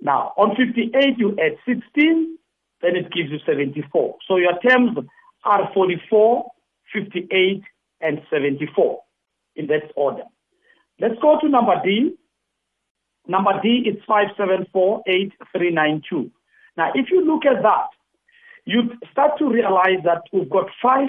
Now 0.00 0.32
on 0.36 0.56
58, 0.56 1.18
you 1.18 1.36
add 1.40 1.56
16, 1.66 2.38
then 2.82 2.96
it 2.96 3.12
gives 3.12 3.30
you 3.30 3.38
74. 3.44 4.16
So 4.26 4.36
your 4.36 4.58
terms 4.60 4.96
are 5.44 5.70
44, 5.74 6.46
58, 6.92 7.62
and 8.00 8.20
74 8.30 9.00
in 9.56 9.66
that 9.68 9.90
order. 9.96 10.24
Let's 11.00 11.18
go 11.20 11.38
to 11.40 11.48
number 11.48 11.80
D. 11.84 12.16
Number 13.26 13.60
D 13.62 13.84
is 13.86 13.96
5748392. 14.08 16.30
Now, 16.76 16.92
if 16.94 17.10
you 17.10 17.24
look 17.24 17.44
at 17.44 17.62
that, 17.62 17.88
you 18.64 18.92
start 19.10 19.36
to 19.38 19.48
realize 19.48 20.04
that 20.04 20.22
we've 20.32 20.50
got 20.50 20.68
five. 20.82 21.08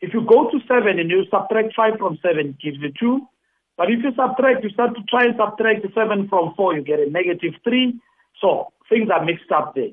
If 0.00 0.12
you 0.12 0.26
go 0.26 0.50
to 0.50 0.58
seven 0.68 0.98
and 0.98 1.10
you 1.10 1.24
subtract 1.30 1.74
five 1.74 1.94
from 1.98 2.18
seven, 2.22 2.48
it 2.48 2.58
gives 2.60 2.78
you 2.78 2.92
two. 2.98 3.26
But 3.76 3.90
if 3.90 4.04
you 4.04 4.12
subtract, 4.14 4.62
you 4.62 4.70
start 4.70 4.94
to 4.94 5.02
try 5.08 5.24
and 5.24 5.34
subtract 5.36 5.84
seven 5.94 6.28
from 6.28 6.54
four, 6.56 6.74
you 6.74 6.82
get 6.82 7.00
a 7.00 7.10
negative 7.10 7.54
three. 7.64 7.98
So 8.40 8.72
things 8.88 9.10
are 9.12 9.24
mixed 9.24 9.50
up 9.50 9.74
there. 9.74 9.90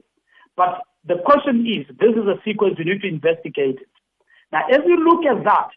But 0.56 0.82
the 1.06 1.16
question 1.26 1.66
is, 1.66 1.88
this 1.98 2.12
is 2.12 2.28
a 2.28 2.40
sequence 2.46 2.76
you 2.78 2.86
need 2.86 3.02
to 3.02 3.08
investigate. 3.08 3.80
Now, 4.52 4.68
as 4.70 4.80
you 4.86 4.98
look 4.98 5.26
at 5.26 5.44
that, 5.44 5.70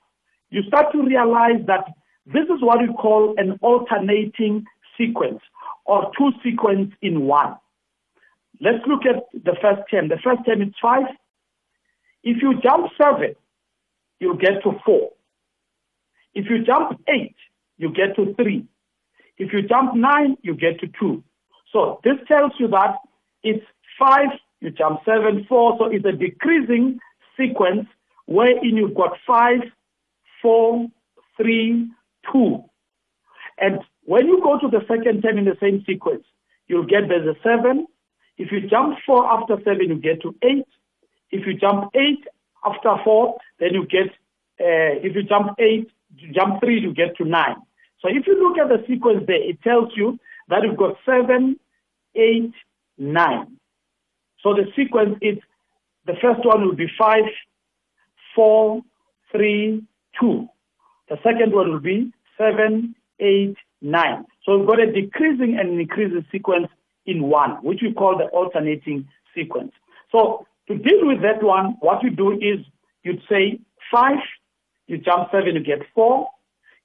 you 0.50 0.62
start 0.68 0.92
to 0.92 1.02
realize 1.02 1.64
that 1.66 1.84
this 2.26 2.44
is 2.44 2.60
what 2.60 2.80
we 2.80 2.92
call 2.94 3.34
an 3.36 3.58
alternating 3.60 4.64
sequence 4.96 5.40
or 5.84 6.10
two 6.16 6.30
sequence 6.42 6.92
in 7.02 7.22
one. 7.22 7.56
Let's 8.60 8.84
look 8.86 9.02
at 9.04 9.24
the 9.32 9.56
first 9.60 9.82
term. 9.90 10.08
The 10.08 10.18
first 10.22 10.40
term 10.46 10.62
is 10.62 10.72
five. 10.80 11.06
If 12.22 12.40
you 12.40 12.60
jump 12.62 12.90
seven, 13.00 13.34
you 14.20 14.38
get 14.38 14.62
to 14.62 14.72
four. 14.84 15.10
If 16.34 16.46
you 16.48 16.64
jump 16.64 17.00
eight, 17.08 17.36
you 17.76 17.92
get 17.92 18.16
to 18.16 18.34
three. 18.34 18.64
If 19.36 19.52
you 19.52 19.62
jump 19.62 19.94
nine, 19.94 20.36
you 20.42 20.54
get 20.54 20.80
to 20.80 20.86
two. 20.98 21.22
So 21.72 22.00
this 22.04 22.14
tells 22.28 22.52
you 22.58 22.68
that 22.68 22.96
it's 23.42 23.64
five, 23.98 24.28
you 24.60 24.70
jump 24.70 25.00
seven, 25.04 25.44
four. 25.48 25.76
So 25.78 25.86
it's 25.86 26.04
a 26.04 26.12
decreasing 26.12 26.98
sequence 27.36 27.86
wherein 28.26 28.76
you've 28.76 28.94
got 28.94 29.16
five, 29.26 29.60
four, 30.40 30.86
three, 31.36 31.88
two. 32.32 32.64
And 33.58 33.80
when 34.04 34.26
you 34.26 34.40
go 34.42 34.58
to 34.58 34.68
the 34.68 34.84
second 34.88 35.22
term 35.22 35.38
in 35.38 35.44
the 35.44 35.56
same 35.60 35.84
sequence, 35.86 36.24
you'll 36.66 36.86
get 36.86 37.08
there's 37.08 37.26
a 37.26 37.38
seven. 37.42 37.86
If 38.36 38.50
you 38.50 38.68
jump 38.68 38.98
four 39.06 39.26
after 39.26 39.56
seven, 39.64 39.88
you 39.88 39.96
get 39.96 40.22
to 40.22 40.34
eight. 40.42 40.66
If 41.30 41.46
you 41.46 41.54
jump 41.54 41.90
eight 41.94 42.24
after 42.64 42.96
four, 43.04 43.36
then 43.60 43.74
you 43.74 43.86
get, 43.86 44.08
uh, 44.60 44.98
if 45.02 45.14
you 45.14 45.22
jump 45.22 45.58
eight, 45.58 45.88
you 46.16 46.32
jump 46.32 46.60
three, 46.60 46.80
you 46.80 46.94
get 46.94 47.16
to 47.16 47.24
nine. 47.24 47.56
So 48.00 48.08
if 48.08 48.26
you 48.26 48.38
look 48.38 48.58
at 48.58 48.68
the 48.68 48.84
sequence 48.86 49.24
there, 49.26 49.42
it 49.42 49.62
tells 49.62 49.90
you 49.96 50.18
that 50.48 50.62
you've 50.62 50.76
got 50.76 50.96
seven, 51.06 51.58
eight, 52.14 52.52
nine. 52.98 53.56
So 54.42 54.54
the 54.54 54.66
sequence 54.76 55.16
is 55.22 55.38
the 56.06 56.14
first 56.20 56.44
one 56.44 56.66
will 56.66 56.76
be 56.76 56.88
five, 56.98 57.24
four, 58.34 58.82
three, 59.30 59.82
two. 60.20 60.48
The 61.08 61.16
second 61.22 61.52
one 61.52 61.70
will 61.70 61.80
be 61.80 62.12
seven, 62.38 62.94
eight, 63.20 63.56
nine. 63.80 64.24
So 64.44 64.58
we've 64.58 64.66
got 64.66 64.80
a 64.80 64.90
decreasing 64.90 65.58
and 65.58 65.80
increasing 65.80 66.24
sequence 66.32 66.68
in 67.06 67.24
one, 67.24 67.52
which 67.62 67.80
we 67.82 67.92
call 67.92 68.16
the 68.16 68.24
alternating 68.26 69.08
sequence. 69.34 69.72
So 70.10 70.46
to 70.68 70.76
deal 70.78 71.06
with 71.06 71.20
that 71.22 71.42
one, 71.42 71.76
what 71.80 72.02
you 72.02 72.10
do 72.10 72.32
is 72.32 72.64
you'd 73.02 73.22
say 73.28 73.60
five, 73.92 74.18
you 74.86 74.98
jump 74.98 75.30
seven, 75.30 75.54
you 75.54 75.62
get 75.62 75.80
four, 75.94 76.28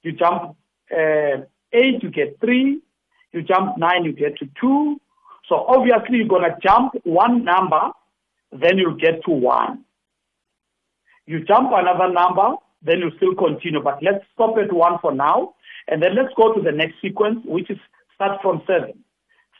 you 0.02 0.12
jump 0.12 0.56
uh, 0.92 1.42
eight, 1.72 2.02
you 2.02 2.10
get 2.10 2.38
three, 2.40 2.80
you 3.32 3.42
jump 3.42 3.78
nine, 3.78 4.04
you 4.04 4.12
get 4.12 4.36
to 4.38 4.48
two. 4.60 5.00
So 5.48 5.64
obviously 5.66 6.18
you're 6.18 6.28
gonna 6.28 6.56
jump 6.62 6.92
one 7.04 7.44
number, 7.44 7.90
then 8.52 8.78
you'll 8.78 8.96
get 8.96 9.24
to 9.24 9.30
one. 9.30 9.84
You 11.30 11.44
jump 11.44 11.70
another 11.72 12.12
number, 12.12 12.56
then 12.82 12.98
you 12.98 13.12
still 13.16 13.36
continue. 13.36 13.80
But 13.80 14.02
let's 14.02 14.24
stop 14.34 14.58
at 14.58 14.72
one 14.72 14.98
for 15.00 15.14
now, 15.14 15.54
and 15.86 16.02
then 16.02 16.16
let's 16.16 16.34
go 16.36 16.52
to 16.52 16.60
the 16.60 16.72
next 16.72 16.94
sequence, 17.00 17.38
which 17.44 17.70
is 17.70 17.78
start 18.16 18.42
from 18.42 18.62
seven. 18.66 19.04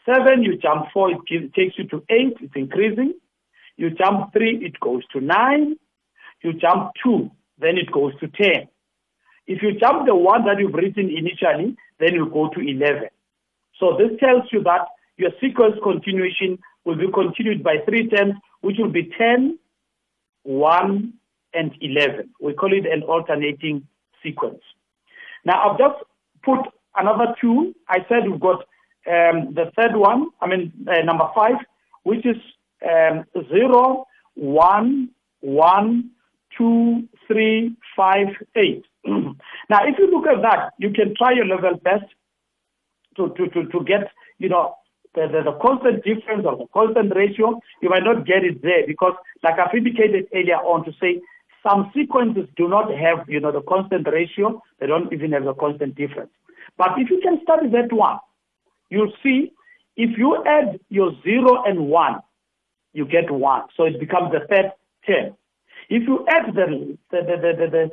Seven, 0.04 0.42
you 0.42 0.58
jump 0.58 0.86
four, 0.92 1.12
it 1.12 1.54
takes 1.54 1.78
you 1.78 1.86
to 1.90 2.02
eight, 2.10 2.34
it's 2.40 2.56
increasing. 2.56 3.14
You 3.76 3.90
jump 3.90 4.32
three, 4.32 4.58
it 4.64 4.80
goes 4.80 5.06
to 5.12 5.20
nine. 5.20 5.76
You 6.42 6.54
jump 6.54 6.90
two, 7.04 7.30
then 7.60 7.78
it 7.78 7.92
goes 7.92 8.18
to 8.18 8.26
ten. 8.26 8.66
If 9.46 9.62
you 9.62 9.78
jump 9.78 10.06
the 10.06 10.16
one 10.16 10.46
that 10.46 10.58
you've 10.58 10.74
written 10.74 11.08
initially, 11.08 11.76
then 12.00 12.14
you 12.14 12.28
go 12.32 12.48
to 12.48 12.60
11. 12.60 13.10
So 13.78 13.96
this 13.96 14.18
tells 14.18 14.42
you 14.50 14.64
that 14.64 14.88
your 15.18 15.30
sequence 15.40 15.76
continuation 15.84 16.58
will 16.84 16.96
be 16.96 17.12
continued 17.14 17.62
by 17.62 17.76
three 17.86 18.08
terms, 18.08 18.34
which 18.60 18.76
will 18.76 18.90
be 18.90 19.08
10, 19.16 19.56
1, 20.42 21.12
and 21.54 21.72
11. 21.80 22.30
We 22.40 22.54
call 22.54 22.72
it 22.72 22.86
an 22.86 23.02
alternating 23.02 23.86
sequence. 24.22 24.60
Now, 25.44 25.70
I've 25.70 25.78
just 25.78 26.04
put 26.42 26.60
another 26.96 27.34
two. 27.40 27.74
I 27.88 27.98
said 28.08 28.28
we've 28.30 28.40
got 28.40 28.64
um, 29.06 29.54
the 29.54 29.70
third 29.76 29.96
one, 29.96 30.28
I 30.40 30.46
mean, 30.46 30.72
uh, 30.86 31.02
number 31.02 31.28
five, 31.34 31.56
which 32.02 32.24
is 32.26 32.36
um, 32.88 33.24
0, 33.48 34.06
1, 34.34 35.08
1, 35.40 36.10
2, 36.58 37.08
3, 37.26 37.76
5, 37.96 38.26
8. 38.56 38.84
now, 39.06 39.86
if 39.86 39.98
you 39.98 40.10
look 40.10 40.26
at 40.26 40.42
that, 40.42 40.72
you 40.78 40.90
can 40.90 41.14
try 41.16 41.32
your 41.32 41.46
level 41.46 41.76
best 41.82 42.04
to, 43.16 43.30
to, 43.36 43.48
to, 43.48 43.66
to 43.70 43.84
get, 43.84 44.10
you 44.38 44.48
know, 44.48 44.74
the, 45.14 45.22
the, 45.26 45.50
the 45.50 45.58
constant 45.60 46.04
difference 46.04 46.44
or 46.46 46.56
the 46.56 46.66
constant 46.72 47.14
ratio. 47.14 47.60
You 47.82 47.88
might 47.88 48.04
not 48.04 48.26
get 48.26 48.44
it 48.44 48.62
there 48.62 48.86
because, 48.86 49.14
like 49.42 49.58
I've 49.58 49.74
indicated 49.74 50.28
earlier 50.34 50.56
on, 50.56 50.84
to 50.84 50.92
say 51.00 51.20
some 51.62 51.90
sequences 51.94 52.48
do 52.56 52.68
not 52.68 52.90
have, 52.90 53.28
you 53.28 53.40
know, 53.40 53.52
the 53.52 53.62
constant 53.62 54.06
ratio. 54.10 54.62
They 54.78 54.86
don't 54.86 55.12
even 55.12 55.32
have 55.32 55.44
the 55.44 55.54
constant 55.54 55.94
difference. 55.94 56.30
But 56.78 56.90
if 56.98 57.10
you 57.10 57.20
can 57.22 57.40
study 57.42 57.68
that 57.70 57.92
one, 57.92 58.18
you'll 58.88 59.12
see 59.22 59.52
if 59.96 60.16
you 60.16 60.42
add 60.46 60.80
your 60.88 61.12
zero 61.22 61.62
and 61.64 61.88
one, 61.88 62.20
you 62.92 63.04
get 63.04 63.30
one. 63.30 63.62
So 63.76 63.84
it 63.84 64.00
becomes 64.00 64.32
the 64.32 64.40
third 64.48 64.72
term. 65.06 65.36
If 65.88 66.06
you 66.06 66.24
add 66.28 66.54
the, 66.54 66.96
the, 67.10 67.18
the, 67.22 67.36
the, 67.42 67.70
the 67.70 67.90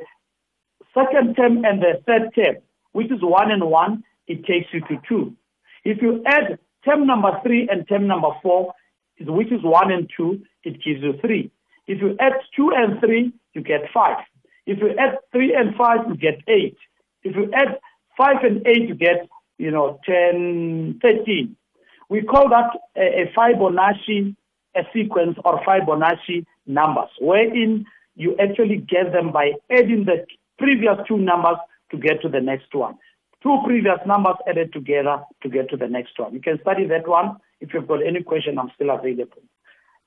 second 0.94 1.34
term 1.34 1.64
and 1.64 1.82
the 1.82 2.00
third 2.06 2.34
term, 2.34 2.62
which 2.92 3.10
is 3.10 3.20
one 3.20 3.50
and 3.50 3.64
one, 3.64 4.04
it 4.26 4.44
takes 4.46 4.68
you 4.72 4.80
to 4.80 5.02
two. 5.08 5.36
If 5.84 6.00
you 6.00 6.22
add 6.26 6.58
term 6.84 7.06
number 7.06 7.38
three 7.42 7.68
and 7.70 7.86
term 7.88 8.06
number 8.06 8.30
four, 8.42 8.72
which 9.20 9.52
is 9.52 9.62
one 9.62 9.90
and 9.90 10.08
two, 10.16 10.42
it 10.64 10.82
gives 10.84 11.02
you 11.02 11.14
three. 11.20 11.50
If 11.88 12.00
you 12.00 12.16
add 12.20 12.34
two 12.54 12.70
and 12.74 13.00
three, 13.00 13.32
you 13.54 13.62
get 13.62 13.90
five. 13.92 14.18
If 14.66 14.78
you 14.78 14.90
add 14.96 15.18
three 15.32 15.54
and 15.54 15.74
five, 15.74 16.06
you 16.08 16.16
get 16.16 16.40
eight. 16.46 16.76
If 17.24 17.34
you 17.34 17.50
add 17.52 17.78
five 18.16 18.44
and 18.44 18.64
eight, 18.66 18.88
you 18.88 18.94
get, 18.94 19.28
you 19.58 19.72
know, 19.72 19.98
10, 20.06 21.00
13. 21.02 21.56
We 22.08 22.22
call 22.22 22.48
that 22.50 22.70
a, 22.96 23.22
a 23.22 23.32
Fibonacci 23.36 24.36
a 24.78 24.82
sequence 24.92 25.36
or 25.44 25.60
Fibonacci 25.64 26.44
numbers, 26.66 27.10
wherein 27.20 27.84
you 28.16 28.36
actually 28.38 28.76
get 28.76 29.12
them 29.12 29.32
by 29.32 29.52
adding 29.70 30.04
the 30.04 30.26
previous 30.58 30.96
two 31.06 31.18
numbers 31.18 31.56
to 31.90 31.96
get 31.96 32.20
to 32.22 32.28
the 32.28 32.40
next 32.40 32.74
one. 32.74 32.96
Two 33.42 33.58
previous 33.64 33.98
numbers 34.06 34.34
added 34.48 34.72
together 34.72 35.22
to 35.42 35.48
get 35.48 35.70
to 35.70 35.76
the 35.76 35.86
next 35.86 36.18
one. 36.18 36.34
You 36.34 36.40
can 36.40 36.60
study 36.60 36.86
that 36.86 37.06
one. 37.06 37.36
If 37.60 37.72
you've 37.72 37.86
got 37.86 38.06
any 38.06 38.22
question, 38.22 38.58
I'm 38.58 38.70
still 38.74 38.90
available. 38.90 39.42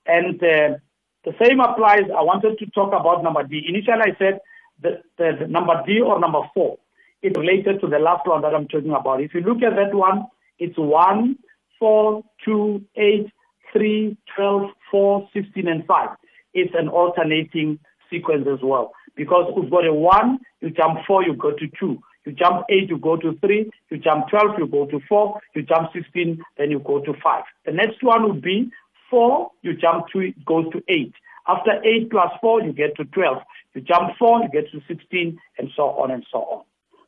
And 0.06 0.42
uh, 0.44 0.78
the 1.24 1.34
same 1.42 1.60
applies. 1.60 2.10
I 2.16 2.24
wanted 2.24 2.58
to 2.60 2.66
talk 2.68 2.90
about 2.90 3.24
number 3.24 3.44
D. 3.44 3.64
Initially, 3.68 4.02
I 4.02 4.18
said 4.18 4.40
the, 4.82 5.48
number 5.48 5.82
D 5.86 6.02
or 6.02 6.20
number 6.20 6.40
four. 6.54 6.78
It's 7.22 7.38
related 7.38 7.82
to 7.82 7.88
the 7.88 8.00
last 8.00 8.28
one 8.28 8.42
that 8.42 8.56
I'm 8.56 8.68
talking 8.68 8.92
about. 8.92 9.22
If 9.22 9.34
you 9.34 9.42
look 9.42 9.62
at 9.62 9.76
that 9.76 9.94
one, 9.94 10.26
it's 10.58 10.78
1, 10.78 11.38
4, 11.78 12.24
2, 12.46 12.86
8, 12.96 13.32
3, 13.74 14.18
12, 14.36 14.70
4, 14.90 15.30
16, 15.34 15.68
and 15.68 15.86
5. 15.86 16.10
It's 16.54 16.74
an 16.76 16.88
alternating 16.88 17.80
sequence 18.10 18.48
as 18.52 18.60
well. 18.64 18.92
Because 19.16 19.54
you've 19.56 19.70
got 19.70 19.86
a 19.86 19.94
1, 19.94 20.40
you 20.62 20.72
jump 20.72 21.00
4, 21.06 21.24
you 21.24 21.36
go 21.36 21.52
to 21.52 21.68
2. 21.80 22.00
You 22.26 22.32
jump 22.34 22.66
8, 22.70 22.90
you 22.90 22.98
go 22.98 23.18
to 23.18 23.38
3. 23.40 23.72
You 23.90 23.98
jump 23.98 24.28
12, 24.30 24.60
you 24.60 24.68
go 24.68 24.86
to 24.86 25.00
4. 25.08 25.40
You 25.56 25.64
jump 25.64 25.90
16, 25.94 26.42
then 26.58 26.72
you 26.72 26.80
go 26.80 27.02
to 27.02 27.14
5. 27.24 27.44
The 27.66 27.72
next 27.72 28.04
one 28.04 28.28
would 28.28 28.42
be 28.42 28.72
4, 29.12 29.52
you 29.62 29.76
jump 29.76 30.06
2, 30.12 30.20
it 30.20 30.46
goes 30.46 30.66
to 30.72 30.82
8. 30.88 31.14
After 31.48 31.72
8 31.84 32.10
plus 32.10 32.32
4, 32.42 32.64
you 32.64 32.74
get 32.74 32.96
to 32.98 33.06
12. 33.06 33.38
You 33.76 33.82
jump 33.82 34.18
4, 34.18 34.44
you 34.44 34.50
get 34.50 34.72
to 34.72 34.82
16, 34.88 35.38
and 35.60 35.70
so 35.76 35.84
on 35.84 36.10
and 36.10 36.26
so 36.32 36.40
on. 36.40 36.64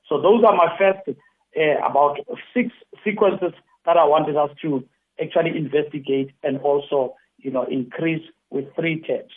So 0.08 0.22
those 0.22 0.44
are 0.44 0.56
my 0.56 0.76
first 0.78 1.00
uh, 1.10 1.89
about 1.89 2.18
six 2.54 2.70
sequences 3.04 3.54
that 3.86 3.98
I 3.98 4.06
wanted 4.06 4.36
us 4.38 4.50
to 4.62 4.84
actually 5.22 5.58
investigate 5.58 6.32
and 6.44 6.60
also, 6.60 7.16
you 7.38 7.52
know, 7.52 7.63
increase 7.63 8.24
with 8.50 8.66
three 8.76 9.02
terms. 9.02 9.32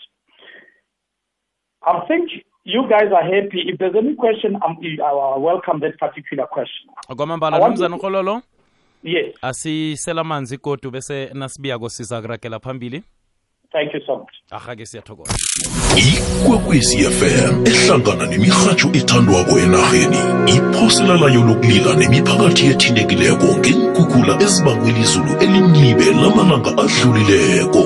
I 1.86 2.00
think 2.08 2.30
you 2.64 2.82
guys 2.90 3.12
are 3.14 3.22
happy. 3.22 3.62
If 3.66 3.78
there's 3.78 3.94
any 3.96 4.16
question, 4.16 4.56
I'm, 4.56 4.76
I 5.02 5.38
welcome 5.38 5.80
that 5.80 5.98
particular 5.98 6.46
question. 6.46 6.90
Yes, 9.06 9.34
asisela 9.42 10.20
amanzi 10.20 10.58
kodu 10.58 10.90
bese 10.90 11.30
nasibiyako 11.34 11.88
siza 11.88 12.20
kuragela 12.22 12.58
phambili. 12.60 13.02
Thank 13.72 13.94
you 13.94 14.00
so 14.06 14.16
much. 14.16 14.34
ahake 14.50 14.86
siyathokoza. 14.86 15.34
Ikwekwezi 15.96 16.98
fm 16.98 17.66
ehlangana 17.66 18.26
nemirhatsho 18.26 18.88
ethandwako 18.94 19.58
enarheni 19.58 20.18
iphosela 20.56 21.14
layo 21.16 21.40
lokulila 21.44 21.94
nemiphakathi 21.94 22.66
ethintekileko 22.66 23.46
ngeenkhukhula 23.58 24.42
ezibangwe 24.42 24.92
lizulu 24.92 25.32
elimlibe 25.40 26.04
lamalanga 26.04 26.70
adlulileko. 26.82 27.84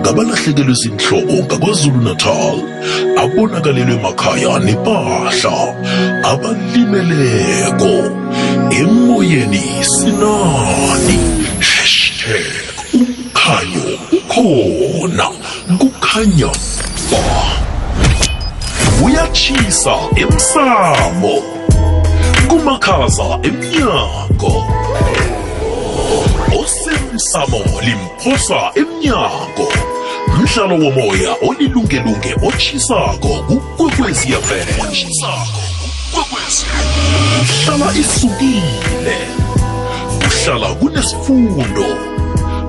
Ngabalahlekelwe 0.00 0.74
zinhloko 0.74 1.32
ngakwazulu-natal 1.46 2.58
abonakalelwe 3.22 3.96
makhaya 4.02 4.58
nepahla 4.66 5.54
abalimeleko. 6.30 7.92
Emoyeni 8.80 9.84
sinani. 9.84 11.18
Hashtag 11.60 12.74
umkhanyo 12.94 13.84
ukhona 14.12 15.26
kukhanya 15.78 16.50
ba 17.10 17.22
kuyatshisa 19.00 19.94
emsamo 20.16 21.34
kumakhaza 22.48 23.38
emnyango. 23.42 24.54
Osemsamo 26.60 27.60
limphosa 27.84 28.60
emnyango. 28.74 29.68
Mdlalo 30.38 30.74
womoya 30.84 31.32
olilungelunge 31.48 32.34
otshisako 32.46 33.28
kukwekweziyafela 33.48 34.84
uhlala 37.44 37.92
isukile. 37.98 39.18
Uhlala 40.26 40.74
kunesifundo. 40.74 41.86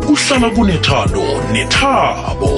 Kuhlala 0.06 0.50
kunethando 0.56 1.24
nethabo. 1.52 2.54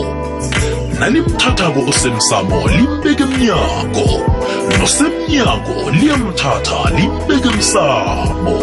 Nalimthathako 0.99 1.79
osemsamo 1.89 2.67
limbeke 2.67 3.23
emnyango 3.23 4.07
nosemnyango 4.79 5.91
liyamthatha 5.91 6.79
limbeke 6.97 7.49
emsamo 7.49 8.55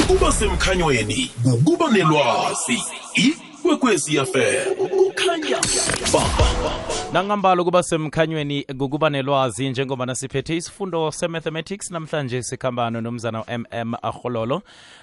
ukuba 0.00 0.32
semkhanyweni 0.32 1.30
kukuba 1.42 1.90
nelwazi. 1.90 2.82
Ikwekwezi 3.14 4.16
yafela 4.16 4.64
kukhanya. 4.74 5.58
Nangambala 7.12 7.62
ukuba 7.62 7.82
semkhanyweni 7.82 8.62
kukuba 8.62 9.10
nelwazi 9.10 9.68
njengoba 9.68 10.06
nasiphethe 10.06 10.56
isifundo 10.56 11.10
se-mathematics 11.12 11.90
namhlanje 11.90 12.42
sikhambano 12.42 13.00
nomzana 13.00 13.44
mm 13.58 13.94
arhololo 14.02 14.62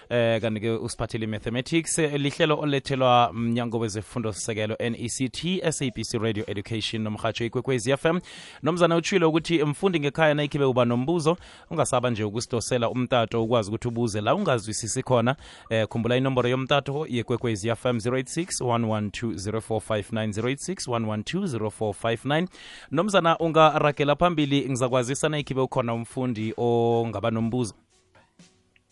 eh 0.10 0.42
kanti-ke 0.42 0.70
usiphathele 0.72 1.24
i-mathematics 1.26 2.00
Eh, 2.00 2.14
lihlelo 2.14 2.60
olethelwa 2.60 3.32
mnyango 3.34 3.80
wezefundo 3.80 4.34
sisekelo 4.34 4.76
nect 4.80 5.46
sabc 5.72 6.14
radio 6.22 6.44
education 6.48 7.02
nomhatsho 7.02 7.46
ikwekwezi 7.46 7.98
fm 7.98 8.20
nomzana 8.64 8.96
utshile 8.96 9.26
ukuthi 9.26 9.64
mfundi 9.64 10.00
ngekhaya 10.00 10.34
nayikhibe 10.34 10.66
uba 10.66 10.86
nombuzo 10.86 11.38
ungasaba 11.72 12.10
nje 12.10 12.24
ukusidosela 12.24 12.90
umtato 12.90 13.44
ukwazi 13.44 13.70
ukuthi 13.70 13.88
ubuze 13.88 14.22
la 14.22 14.36
ungazwisisi 14.36 15.04
khona. 15.04 15.36
Eh 15.70 15.88
khumbula 15.88 16.18
inomboro 16.18 16.50
yomtato 16.50 17.06
yekwekwez 17.10 17.62
fm 17.76 17.98
086 17.98 18.46
112 18.62 19.34
0459 19.52 20.28
086 20.28 20.88
112 20.88 21.58
0459 21.58 22.48
nomzana 22.92 23.38
ungaragela 23.40 24.16
phambili 24.16 24.70
ngizakwazisa 24.70 25.30
nayikhibe 25.30 25.62
ukhona 25.62 25.94
umfundi 25.94 26.54
ongaba 26.58 27.32
nombuzo 27.32 27.74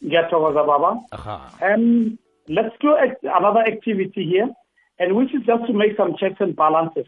Ngiyathokoza 0.04 0.66
baba. 0.66 1.00
Um, 1.62 2.18
let's 2.48 2.76
do 2.82 2.96
another 3.24 3.62
activity 3.62 4.26
here, 4.26 4.50
and 5.00 5.16
which 5.16 5.34
is 5.34 5.42
just 5.46 5.66
to 5.68 5.74
make 5.74 5.96
some 5.98 6.16
checks 6.20 6.38
and 6.40 6.56
balances 6.56 7.06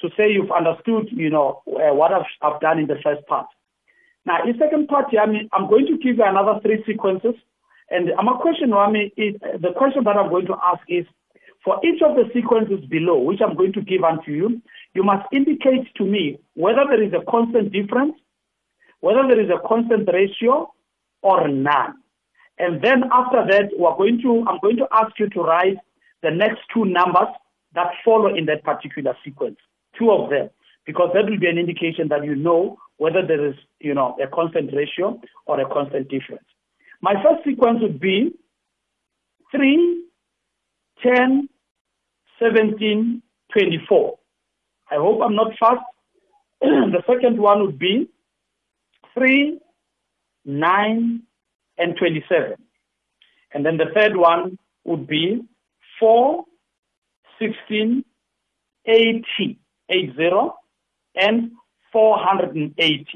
to 0.00 0.08
say 0.16 0.30
you've 0.30 0.50
understood, 0.50 1.08
you 1.10 1.30
know, 1.30 1.62
uh, 1.68 1.94
what 1.94 2.12
I've, 2.12 2.26
I've 2.42 2.60
done 2.60 2.78
in 2.78 2.86
the 2.86 2.96
first 3.02 3.26
part. 3.26 3.46
Now, 4.26 4.44
in 4.44 4.58
second 4.58 4.88
part, 4.88 5.06
I 5.18 5.26
mean, 5.26 5.48
I'm 5.52 5.68
going 5.68 5.86
to 5.86 5.98
give 5.98 6.18
you 6.18 6.24
another 6.24 6.60
three 6.60 6.82
sequences, 6.86 7.34
and 7.90 8.10
my 8.22 8.36
question, 8.40 8.70
Rami, 8.70 9.12
is 9.16 9.34
the 9.40 9.72
question 9.76 10.04
that 10.04 10.16
I'm 10.16 10.30
going 10.30 10.46
to 10.46 10.56
ask 10.64 10.82
is, 10.88 11.06
for 11.64 11.80
each 11.84 12.02
of 12.02 12.16
the 12.16 12.24
sequences 12.34 12.84
below, 12.90 13.18
which 13.20 13.40
I'm 13.40 13.56
going 13.56 13.72
to 13.74 13.80
give 13.80 14.04
unto 14.04 14.30
you, 14.30 14.60
you 14.94 15.02
must 15.02 15.26
indicate 15.32 15.94
to 15.96 16.04
me 16.04 16.38
whether 16.54 16.84
there 16.88 17.02
is 17.02 17.12
a 17.12 17.24
constant 17.30 17.72
difference, 17.72 18.14
whether 19.00 19.22
there 19.28 19.40
is 19.40 19.50
a 19.50 19.66
constant 19.66 20.08
ratio, 20.12 20.72
or 21.22 21.48
none. 21.48 21.94
And 22.58 22.82
then 22.82 23.04
after 23.12 23.44
that, 23.48 23.70
we're 23.76 23.96
going 23.96 24.20
to, 24.22 24.44
I'm 24.48 24.58
going 24.60 24.76
to 24.76 24.86
ask 24.92 25.18
you 25.18 25.28
to 25.30 25.40
write 25.40 25.78
the 26.22 26.30
next 26.30 26.60
two 26.72 26.84
numbers 26.84 27.28
that 27.74 27.88
follow 28.04 28.34
in 28.34 28.46
that 28.46 28.62
particular 28.62 29.16
sequence, 29.24 29.56
two 29.98 30.10
of 30.10 30.30
them, 30.30 30.50
because 30.86 31.10
that 31.14 31.24
will 31.28 31.38
be 31.38 31.48
an 31.48 31.58
indication 31.58 32.08
that 32.08 32.24
you 32.24 32.34
know 32.34 32.76
whether 32.98 33.26
there 33.26 33.44
is, 33.48 33.56
you 33.80 33.94
know, 33.94 34.16
a 34.22 34.28
constant 34.28 34.70
ratio 34.72 35.20
or 35.46 35.60
a 35.60 35.68
constant 35.68 36.08
difference. 36.08 36.44
My 37.02 37.14
first 37.22 37.44
sequence 37.44 37.80
would 37.82 37.98
be 37.98 38.32
3, 39.50 40.04
10, 41.02 41.48
17, 42.38 43.22
24. 43.52 44.18
I 44.90 44.94
hope 44.96 45.20
I'm 45.22 45.34
not 45.34 45.52
fast. 45.58 45.84
the 46.60 47.02
second 47.06 47.38
one 47.38 47.62
would 47.62 47.78
be 47.78 48.08
3, 49.14 49.58
9, 50.44 51.22
and 51.78 51.96
27. 51.96 52.56
And 53.52 53.64
then 53.64 53.76
the 53.76 53.86
third 53.94 54.16
one 54.16 54.58
would 54.84 55.06
be 55.06 55.42
4, 56.00 56.44
16, 57.38 58.04
80, 58.86 59.58
80, 59.88 60.12
and 61.16 61.52
480. 61.92 63.06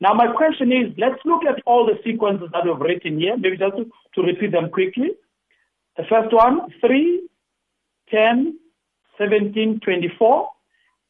Now, 0.00 0.14
my 0.14 0.32
question 0.32 0.70
is 0.70 0.94
let's 0.96 1.18
look 1.24 1.42
at 1.44 1.62
all 1.66 1.86
the 1.86 1.98
sequences 2.04 2.48
that 2.52 2.64
we've 2.64 2.78
written 2.78 3.18
here, 3.18 3.36
maybe 3.36 3.56
just 3.56 3.76
to, 3.76 3.86
to 4.14 4.22
repeat 4.22 4.52
them 4.52 4.70
quickly. 4.70 5.10
The 5.96 6.04
first 6.08 6.32
one 6.32 6.72
3, 6.80 7.28
10, 8.10 8.58
17, 9.18 9.80
24. 9.80 10.48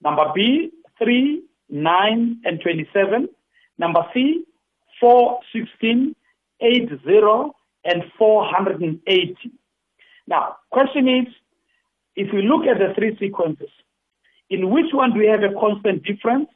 Number 0.02 0.32
B, 0.34 0.70
3, 0.98 1.42
9, 1.68 2.40
and 2.44 2.60
27. 2.60 3.28
Number 3.76 4.00
C, 4.14 4.44
4, 5.00 5.40
16, 5.52 6.14
80, 6.60 6.86
and 7.84 8.02
480. 8.18 9.36
Now, 10.26 10.56
question 10.70 11.08
is, 11.08 11.26
if 12.16 12.32
we 12.32 12.42
look 12.42 12.66
at 12.66 12.78
the 12.78 12.94
three 12.94 13.16
sequences, 13.18 13.70
in 14.50 14.70
which 14.70 14.92
one 14.92 15.12
do 15.12 15.20
we 15.20 15.26
have 15.26 15.42
a 15.42 15.54
constant 15.58 16.04
difference? 16.04 16.48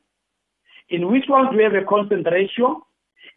In 0.89 1.11
which 1.11 1.25
one 1.29 1.51
do 1.51 1.57
we 1.57 1.63
have 1.63 1.75
a 1.75 1.85
constant 1.85 2.27
ratio? 2.31 2.85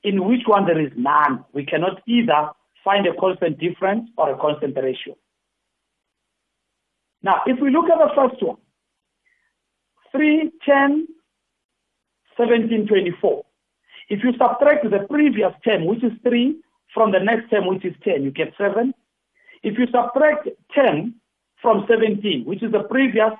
In 0.04 0.26
which 0.28 0.42
one 0.46 0.66
there 0.66 0.80
is 0.80 0.92
none? 0.96 1.46
We 1.54 1.66
cannot 1.66 2.02
either 2.08 2.50
find 2.84 3.06
a 3.08 3.16
constant 3.20 3.60
difference 3.60 4.10
or 4.18 4.32
a 4.32 4.38
constant 4.38 4.76
ratio. 4.76 5.16
Now, 7.24 7.42
if 7.46 7.60
we 7.60 7.72
look 7.72 7.86
at 7.86 7.98
the 7.98 8.12
first 8.16 8.42
one, 8.44 8.58
3, 10.12 10.52
10, 10.66 11.08
17, 12.38 12.88
24. 12.88 13.45
If 14.10 14.24
you 14.24 14.32
subtract 14.38 14.90
the 14.90 15.06
previous 15.10 15.52
term, 15.64 15.86
which 15.86 16.04
is 16.04 16.12
3, 16.24 16.56
from 16.94 17.12
the 17.12 17.20
next 17.20 17.50
term, 17.50 17.68
which 17.68 17.84
is 17.84 17.94
10, 18.04 18.24
you 18.24 18.32
get 18.32 18.54
7. 18.58 18.94
If 19.64 19.78
you 19.78 19.86
subtract 19.92 20.48
10 20.74 21.16
from 21.62 21.86
17, 21.90 22.46
which 22.46 22.64
is 22.64 22.72
the 22.72 22.84
previous 22.84 23.34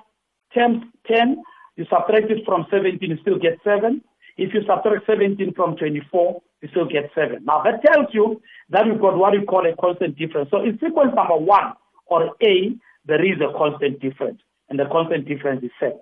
term 0.52 0.92
10, 1.06 1.42
you 1.76 1.86
subtract 1.88 2.30
it 2.30 2.44
from 2.44 2.66
17, 2.70 2.98
you 3.10 3.18
still 3.22 3.38
get 3.38 3.58
7. 3.64 4.02
If 4.36 4.52
you 4.52 4.60
subtract 4.66 5.06
17 5.06 5.54
from 5.54 5.76
24, 5.76 6.42
you 6.62 6.68
still 6.70 6.86
get 6.86 7.10
7. 7.14 7.44
Now 7.44 7.62
that 7.62 7.82
tells 7.84 8.08
you 8.12 8.42
that 8.70 8.86
we've 8.86 9.00
got 9.00 9.16
what 9.16 9.32
we 9.32 9.44
call 9.46 9.66
a 9.66 9.74
constant 9.76 10.18
difference. 10.18 10.50
So 10.50 10.62
in 10.62 10.78
sequence 10.78 11.12
number 11.14 11.36
1 11.36 11.72
or 12.06 12.34
A, 12.42 12.74
there 13.06 13.24
is 13.24 13.40
a 13.40 13.56
constant 13.56 14.00
difference, 14.00 14.40
and 14.68 14.78
the 14.78 14.86
constant 14.90 15.28
difference 15.28 15.62
is 15.62 15.70
7. 15.80 15.96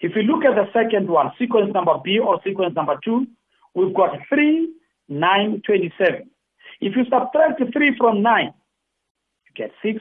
If 0.00 0.12
you 0.14 0.22
look 0.22 0.44
at 0.44 0.54
the 0.54 0.70
second 0.72 1.08
one, 1.08 1.32
sequence 1.38 1.72
number 1.72 1.94
B 2.04 2.18
or 2.18 2.40
sequence 2.44 2.74
number 2.74 2.98
2, 3.04 3.26
we've 3.74 3.94
got 3.94 4.18
3, 4.28 4.68
9, 5.08 5.62
27. 5.66 6.30
If 6.80 6.96
you 6.96 7.04
subtract 7.04 7.62
3 7.72 7.96
from 7.98 8.22
9, 8.22 8.44
you 8.46 9.52
get 9.54 9.72
6. 9.82 10.00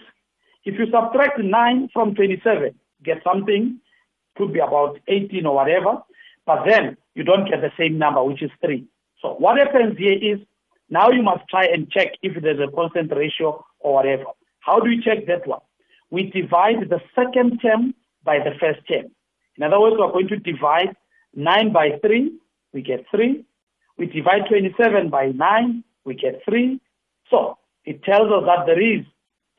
If 0.66 0.80
you 0.80 0.86
subtract 0.92 1.40
9 1.40 1.90
from 1.94 2.16
27, 2.16 2.64
you 2.64 2.74
get 3.04 3.24
something, 3.24 3.80
could 4.38 4.54
be 4.54 4.60
about 4.60 5.00
18 5.08 5.46
or 5.46 5.56
whatever, 5.56 5.98
but 6.46 6.66
then 6.68 6.98
you 7.16 7.24
don't 7.24 7.50
get 7.50 7.62
the 7.62 7.72
same 7.78 7.98
number, 7.98 8.24
which 8.24 8.42
is 8.42 8.52
3. 8.64 8.86
So 9.22 9.36
what 9.36 9.58
happens 9.58 9.98
here 9.98 10.14
is 10.14 10.40
now 10.90 11.10
you 11.10 11.24
must 11.24 11.48
try 11.50 11.66
and 11.66 11.90
check 11.90 12.14
if 12.22 12.42
there's 12.42 12.60
a 12.60 12.72
constant 12.72 13.12
ratio 13.16 13.64
or 13.80 13.94
whatever. 13.96 14.26
How 14.60 14.80
do 14.80 14.90
we 14.90 15.02
check 15.02 15.26
that 15.28 15.48
one? 15.48 15.62
We 16.10 16.30
divide 16.30 16.90
the 16.90 17.00
second 17.16 17.60
term 17.60 17.94
by 18.24 18.40
the 18.40 18.52
first 18.60 18.88
term. 18.88 19.12
In 19.58 19.64
other 19.64 19.80
words, 19.80 19.96
we're 19.98 20.12
going 20.12 20.28
to 20.30 20.38
divide 20.38 20.96
9 21.36 21.74
by 21.74 22.00
3, 22.02 22.32
we 22.74 22.82
get 22.82 23.06
3. 23.12 23.44
We 23.98 24.08
divide 24.08 24.48
27 24.50 25.10
by 25.10 25.28
9, 25.28 25.84
we 26.06 26.16
get 26.16 26.42
3. 26.46 26.80
So 27.30 27.58
it 27.86 28.04
tells 28.04 28.32
us 28.32 28.44
that 28.46 28.66
there 28.66 28.82
is 28.82 29.06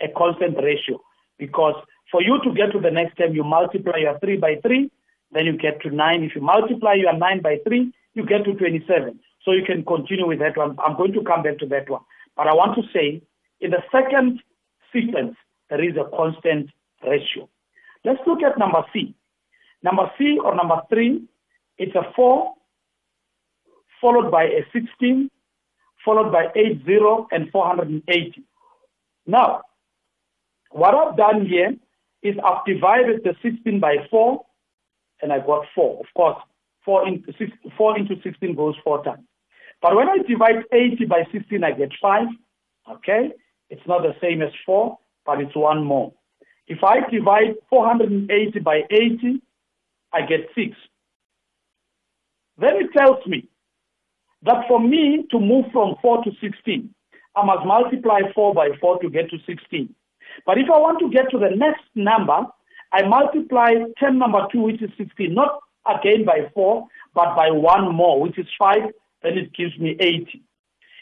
a 0.00 0.08
constant 0.16 0.56
ratio 0.56 1.00
because 1.38 1.74
for 2.10 2.22
you 2.22 2.38
to 2.44 2.52
get 2.54 2.72
to 2.72 2.80
the 2.80 2.90
next 2.90 3.16
term, 3.16 3.34
you 3.34 3.44
multiply 3.44 3.98
your 3.98 4.18
3 4.18 4.36
by 4.38 4.56
3, 4.62 4.90
then 5.32 5.46
you 5.46 5.56
get 5.56 5.80
to 5.82 5.90
9. 5.90 6.22
If 6.22 6.34
you 6.34 6.40
multiply 6.40 6.94
your 6.94 7.16
9 7.16 7.42
by 7.42 7.58
3, 7.66 7.92
you 8.14 8.24
get 8.24 8.44
to 8.44 8.54
27. 8.54 9.18
So 9.44 9.52
you 9.52 9.64
can 9.64 9.84
continue 9.84 10.26
with 10.26 10.38
that 10.38 10.56
one. 10.56 10.76
I'm 10.84 10.96
going 10.96 11.12
to 11.12 11.22
come 11.22 11.42
back 11.42 11.58
to 11.58 11.66
that 11.66 11.90
one. 11.90 12.02
But 12.36 12.46
I 12.46 12.54
want 12.54 12.76
to 12.76 12.82
say, 12.92 13.22
in 13.60 13.70
the 13.70 13.82
second 13.90 14.40
sequence, 14.92 15.36
there 15.70 15.82
is 15.82 15.96
a 15.96 16.08
constant 16.16 16.70
ratio. 17.02 17.48
Let's 18.04 18.20
look 18.26 18.42
at 18.42 18.58
number 18.58 18.84
C. 18.92 19.14
Number 19.82 20.10
C 20.18 20.38
or 20.42 20.54
number 20.54 20.80
3, 20.88 21.22
it's 21.78 21.94
a 21.94 22.12
4 22.14 22.54
followed 24.04 24.30
by 24.30 24.44
a 24.44 24.60
16, 24.70 25.30
followed 26.04 26.30
by 26.30 26.48
80 26.54 26.84
and 27.30 27.50
480. 27.50 28.44
Now, 29.26 29.62
what 30.70 30.94
I've 30.94 31.16
done 31.16 31.46
here 31.46 31.72
is 32.22 32.34
I've 32.44 32.66
divided 32.66 33.22
the 33.24 33.34
16 33.40 33.80
by 33.80 33.96
4, 34.10 34.44
and 35.22 35.32
I 35.32 35.38
got 35.38 35.64
4. 35.74 36.00
Of 36.00 36.06
course, 36.14 36.36
4 36.84 37.08
into, 37.08 37.32
6, 37.38 37.50
4 37.78 37.98
into 37.98 38.16
16 38.22 38.54
goes 38.54 38.74
4 38.84 39.04
times. 39.04 39.24
But 39.80 39.96
when 39.96 40.08
I 40.10 40.18
divide 40.28 40.64
80 40.70 41.06
by 41.06 41.24
16, 41.32 41.64
I 41.64 41.72
get 41.72 41.88
5. 42.02 42.26
Okay? 42.96 43.30
It's 43.70 43.86
not 43.86 44.02
the 44.02 44.14
same 44.20 44.42
as 44.42 44.52
4, 44.66 44.98
but 45.24 45.40
it's 45.40 45.56
one 45.56 45.82
more. 45.82 46.12
If 46.66 46.84
I 46.84 47.08
divide 47.10 47.54
480 47.70 48.58
by 48.60 48.82
80, 48.90 49.40
I 50.12 50.26
get 50.26 50.40
6. 50.54 50.76
Then 52.58 52.76
it 52.76 52.92
tells 52.92 53.24
me 53.26 53.48
that 54.44 54.66
for 54.68 54.80
me 54.80 55.26
to 55.30 55.40
move 55.40 55.66
from 55.72 55.96
4 56.02 56.24
to 56.24 56.30
16, 56.40 56.94
I 57.36 57.44
must 57.44 57.66
multiply 57.66 58.20
4 58.34 58.54
by 58.54 58.68
4 58.80 59.00
to 59.00 59.10
get 59.10 59.30
to 59.30 59.38
16. 59.46 59.94
But 60.46 60.58
if 60.58 60.66
I 60.70 60.78
want 60.78 60.98
to 61.00 61.10
get 61.10 61.30
to 61.30 61.38
the 61.38 61.54
next 61.56 61.84
number, 61.94 62.46
I 62.92 63.02
multiply 63.02 63.72
10 63.98 64.18
number 64.18 64.46
2, 64.52 64.60
which 64.60 64.82
is 64.82 64.90
16, 64.96 65.34
not 65.34 65.60
again 65.86 66.24
by 66.24 66.50
4, 66.54 66.86
but 67.14 67.34
by 67.34 67.50
1 67.50 67.94
more, 67.94 68.20
which 68.20 68.38
is 68.38 68.46
5, 68.58 68.78
then 69.22 69.38
it 69.38 69.52
gives 69.54 69.76
me 69.78 69.96
80. 70.00 70.42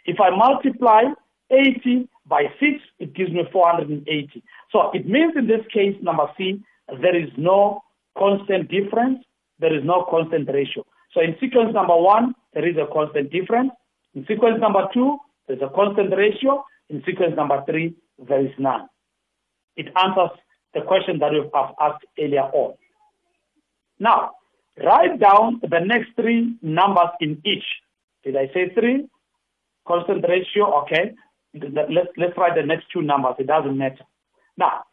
If 0.07 0.20
I 0.20 0.31
multiply 0.31 1.02
80 1.50 2.09
by 2.26 2.44
6, 2.61 2.81
it 2.98 3.14
gives 3.14 3.31
me 3.31 3.42
480. 3.52 4.42
So 4.70 4.90
it 4.94 5.07
means 5.07 5.35
in 5.37 5.46
this 5.46 5.64
case, 5.72 5.96
number 6.00 6.26
C, 6.38 6.62
there 7.00 7.16
is 7.16 7.31
no 7.37 7.83
constant 8.16 8.70
difference, 8.70 9.24
there 9.59 9.76
is 9.76 9.85
no 9.85 10.07
constant 10.11 10.48
ratio. 10.48 10.85
So 11.14 11.20
in 11.20 11.37
sequence 11.40 11.75
number 11.75 11.96
one, 11.96 12.35
there 12.55 12.68
is 12.68 12.77
a 12.77 12.90
constant 12.92 13.31
difference. 13.31 13.70
In 14.14 14.27
sequence 14.27 14.61
number 14.61 14.88
two, 14.92 15.18
there's 15.46 15.62
a 15.62 15.75
constant 15.75 16.14
ratio. 16.16 16.64
In 16.88 17.03
sequence 17.07 17.35
number 17.37 17.62
three, 17.66 17.94
there 18.18 18.44
is 18.44 18.53
none. 18.59 18.88
It 19.77 19.87
answers 19.96 20.38
the 20.75 20.83
question 20.83 21.18
that 21.18 21.33
we 21.33 21.38
have 21.55 21.75
asked 21.81 22.05
earlier 22.18 22.42
on. 22.53 22.75
Now, 23.98 24.33
write 24.83 25.20
down 25.20 25.61
the 25.62 25.81
next 25.81 26.11
three 26.16 26.57
numbers 26.62 27.11
in 27.20 27.40
each. 27.44 27.64
Did 28.25 28.37
I 28.37 28.46
say 28.55 28.72
three? 28.75 29.09
Constant 29.87 30.25
ratio, 30.29 30.83
okay. 30.83 31.14
Let's, 31.55 32.09
let's 32.16 32.37
write 32.37 32.55
the 32.55 32.66
next 32.66 32.87
two 32.92 33.03
numbers. 33.03 33.35
It 33.38 33.46
doesn't 33.46 33.77
matter. 33.77 34.05
Now, 34.57 34.85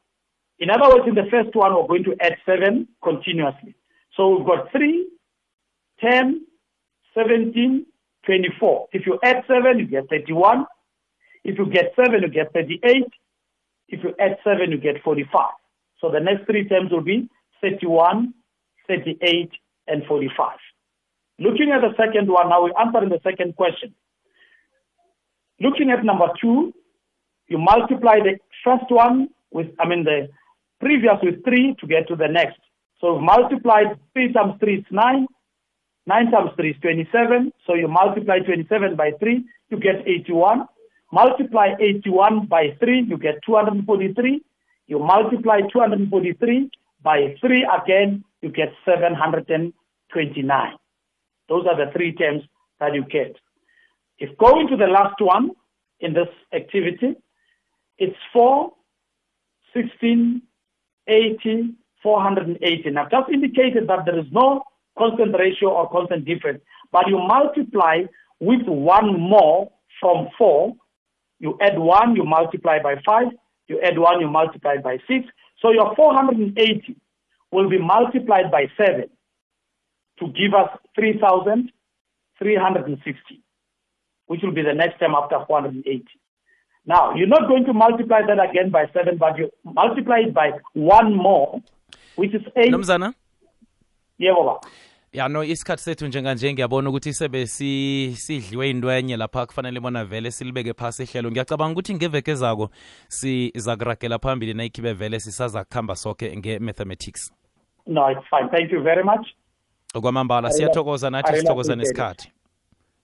in 0.60 0.70
other 0.70 0.94
words, 0.94 1.08
in 1.08 1.16
the 1.16 1.30
first 1.32 1.56
one, 1.56 1.74
we're 1.74 1.88
going 1.88 2.04
to 2.04 2.16
add 2.22 2.36
7 2.46 2.88
continuously. 3.02 3.76
So 4.16 4.36
we've 4.36 4.46
got 4.46 4.72
3, 4.72 5.08
10, 6.02 6.46
17, 7.14 7.86
24. 8.26 8.88
If 8.94 9.06
you 9.06 9.20
add 9.24 9.44
7, 9.48 9.80
you 9.80 9.88
get 9.88 10.10
31. 10.10 10.66
If 11.44 11.58
you 11.58 11.66
get 11.66 11.94
7, 11.96 12.22
you 12.22 12.30
get 12.30 12.54
38. 12.54 13.04
If 13.90 14.04
you 14.04 14.14
add 14.20 14.38
7, 14.44 14.72
you 14.72 14.78
get 14.78 15.02
45. 15.04 15.52
So 16.00 16.12
the 16.12 16.20
next 16.20 16.46
three 16.46 16.68
terms 16.68 16.92
will 16.92 17.02
be 17.02 17.28
31, 17.62 18.34
38, 18.88 19.52
and 19.88 20.04
45. 20.06 20.58
Looking 21.40 21.72
at 21.72 21.82
the 21.82 21.96
second 21.98 22.28
one, 22.30 22.50
now 22.50 22.64
we're 22.64 22.78
answering 22.80 23.10
the 23.10 23.20
second 23.24 23.56
question. 23.56 23.94
Looking 25.62 25.92
at 25.92 26.06
number 26.06 26.28
2, 26.42 26.74
you 27.48 27.58
multiply 27.58 28.20
the 28.20 28.38
first 28.64 28.90
one 28.90 29.30
with, 29.52 29.68
I 29.80 29.88
mean, 29.88 30.04
the 30.04 30.30
previous 30.80 31.16
with 31.24 31.44
3 31.44 31.76
to 31.80 31.88
get 31.88 32.08
to 32.08 32.16
the 32.16 32.28
next. 32.28 32.60
So 33.02 33.14
we've 33.14 33.24
multiplied 33.24 33.98
3 34.14 34.34
times 34.34 34.54
3 34.60 34.76
is 34.78 34.86
9. 34.92 35.28
9 36.06 36.32
times 36.32 36.52
3 36.56 36.70
is 36.70 36.76
27. 36.82 37.52
So 37.68 37.76
you 37.76 37.88
multiply 37.88 38.40
27 38.40 38.96
by 38.96 39.12
3, 39.20 39.46
you 39.70 39.80
get 39.80 40.08
81. 40.08 40.66
Multiply 41.12 41.76
81 41.80 42.46
by 42.48 42.76
3, 42.80 43.06
you 43.08 43.18
get 43.18 43.36
243. 43.46 44.42
You 44.88 45.00
multiply 45.00 45.62
243 45.72 46.70
by 47.04 47.36
3 47.42 47.68
again, 47.84 48.24
you 48.42 48.50
get 48.50 48.74
729. 48.86 50.74
Those 51.48 51.66
are 51.66 51.86
the 51.86 51.92
three 51.92 52.14
terms 52.14 52.44
that 52.80 52.94
you 52.94 53.04
get. 53.04 53.36
If 54.20 54.38
going 54.38 54.68
to 54.68 54.78
the 54.78 54.88
last 54.88 55.16
one 55.20 55.52
in 56.00 56.14
this 56.14 56.28
activity, 56.54 57.16
it's 57.98 58.16
4, 58.34 58.72
16, 59.74 60.42
80, 61.08 61.74
480. 62.02 62.98
I've 62.98 63.12
just 63.12 63.30
indicated 63.32 63.88
that 63.88 64.06
there 64.06 64.20
is 64.20 64.26
no 64.32 64.64
constant 64.97 65.36
ratio 65.38 65.69
or 65.69 65.89
constant 65.89 66.25
difference, 66.25 66.62
but 66.91 67.08
you 67.08 67.17
multiply 67.17 68.04
with 68.39 68.67
one 68.67 69.19
more 69.19 69.71
from 69.99 70.30
4. 70.38 70.73
You 71.39 71.58
add 71.62 71.78
1, 71.78 72.15
you 72.15 72.23
multiply 72.25 72.80
by 72.82 72.95
5. 73.06 73.28
You 73.67 73.82
add 73.82 73.97
1, 73.97 74.21
you 74.21 74.30
multiply 74.30 74.78
by 74.78 74.97
6. 75.08 75.25
So 75.62 75.71
your 75.71 75.93
480 75.95 76.95
will 77.52 77.69
be 77.69 77.78
multiplied 77.78 78.49
by 78.52 78.67
7 78.78 79.10
to 80.19 80.28
give 80.28 80.54
us 80.54 80.69
3,360, 80.95 83.41
which 84.28 84.41
will 84.43 84.54
be 84.54 84.62
the 84.62 84.73
next 84.73 84.99
term 84.99 85.15
after 85.15 85.39
480. 85.47 86.06
Now, 86.86 87.15
you're 87.15 87.28
not 87.28 87.47
going 87.47 87.65
to 87.65 87.73
multiply 87.73 88.21
that 88.25 88.39
again 88.49 88.69
by 88.71 88.86
7, 88.93 89.17
but 89.17 89.38
you 89.38 89.52
multiply 89.63 90.19
it 90.28 90.34
by 90.34 90.52
one 90.73 91.15
more, 91.15 91.62
which 92.15 92.34
is 92.34 92.41
8. 92.56 92.71
nomzana 92.71 93.13
Yebo 94.20 94.44
baba. 94.44 94.60
ya 95.14 95.28
no 95.28 95.44
isikhathi 95.44 95.84
sethu 95.84 96.08
njenganje 96.08 96.54
ngiyabona 96.54 96.90
ukuthi 96.90 97.14
sebe 97.14 97.48
si- 97.48 98.14
sidliwe 98.18 98.70
into 98.70 98.92
enye 98.92 99.18
lapha 99.18 99.46
kufanele 99.46 99.80
bona 99.80 100.06
vele 100.06 100.32
silibeke 100.32 100.74
phasi 100.74 101.04
ihlelo 101.04 101.32
ngiyacabanga 101.32 101.72
ukuthi 101.72 101.94
ngeveke 101.96 102.36
zako 102.36 102.70
siza 103.08 103.76
kuragela 103.78 104.20
phambili 104.20 104.54
nayikhibe 104.54 104.94
vele 104.94 105.20
sisaza 105.20 105.64
kuhamba 105.64 105.96
soke 105.96 106.38
nge-mathematics 106.38 107.34
No, 107.88 108.12
it's 108.12 108.22
fine. 108.30 108.50
Thank 108.50 108.72
you 108.72 108.82
very 108.84 109.04
much. 109.04 109.28
okwamambala 109.94 110.52
siyathokoza 110.52 111.10
nathi 111.10 111.28
Arela 111.28 111.42
sithokoza 111.42 111.74
appreciate 111.74 111.92
it. 111.92 111.98
nesikhathi 111.98 112.32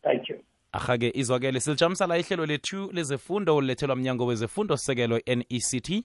Thank 0.03 0.29
you. 0.29 0.35
Ahake 0.75 1.11
izwakele 1.15 1.59
silijamisa 1.59 2.07
la 2.07 2.17
ihlelo 2.17 2.45
lethu 2.45 2.89
lezefundo 2.93 3.55
olulethelwa 3.55 3.95
mnyango 3.95 4.25
wezefundo 4.25 4.77
sekelo 4.77 5.21
nect 5.27 6.03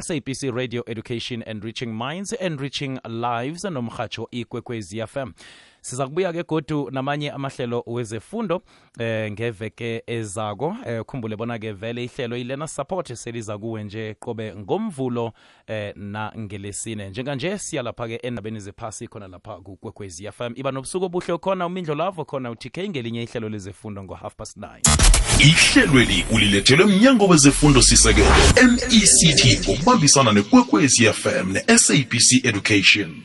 sabc 0.00 0.42
radio 0.54 0.82
education 0.86 1.42
and 1.46 1.64
reaching 1.64 1.86
minds 1.86 2.42
and 2.42 2.60
reaching 2.60 2.98
lives 3.08 3.64
nomrhatsho 3.64 4.28
ikwekwezi 4.30 5.06
fm 5.06 5.32
siza 5.80 6.06
kubuya 6.06 6.32
ke 6.32 6.42
godu 6.42 6.90
namanye 6.90 7.30
amahlelo 7.30 7.82
wezefundo 7.86 8.62
eh, 8.98 9.32
ngeveke 9.32 10.02
ezako. 10.06 10.76
Eh, 10.86 11.04
khumbule 11.04 11.36
bona 11.36 11.58
ke 11.58 11.72
vele 11.72 12.04
ihlelo 12.04 12.36
ilena 12.36 12.68
support 12.68 13.14
seliza 13.14 13.58
kuwe 13.58 13.84
nje 13.84 14.14
qobe 14.14 14.54
ngomvulo 14.54 15.32
eh, 15.66 15.92
na 15.96 16.32
ngelesine 16.38 17.10
njenganje 17.10 17.58
siya 17.58 17.82
lapha 17.82 18.08
ke 18.08 18.16
endabeni 18.22 18.60
zephasi 18.60 19.08
khona 19.08 19.28
lapha 19.28 19.56
kukwekwezi 19.56 20.32
fm 20.32 20.52
iba 20.56 20.72
nobusuku 20.72 21.04
obuhle 21.04 21.38
khona 21.38 21.66
umindlo 21.66 21.94
lavo 21.94 22.24
khona 22.24 22.50
utk 22.50 22.78
ngelinye 22.78 23.22
ihlelo 23.22 23.48
lezefundo 23.48 24.04
ngo-half 24.04 24.34
past 24.34 24.56
9 24.56 24.80
ihlelweli 25.38 26.24
ulilethelwe 26.30 26.86
mnyango 26.86 27.26
wezefundo 27.26 27.82
sisekelo 27.82 28.30
mect 28.30 29.68
ngokubambisana 29.68 30.32
nekwekwezi 30.32 31.12
fm 31.12 31.52
ne-sabc 31.52 32.44
education 32.44 33.22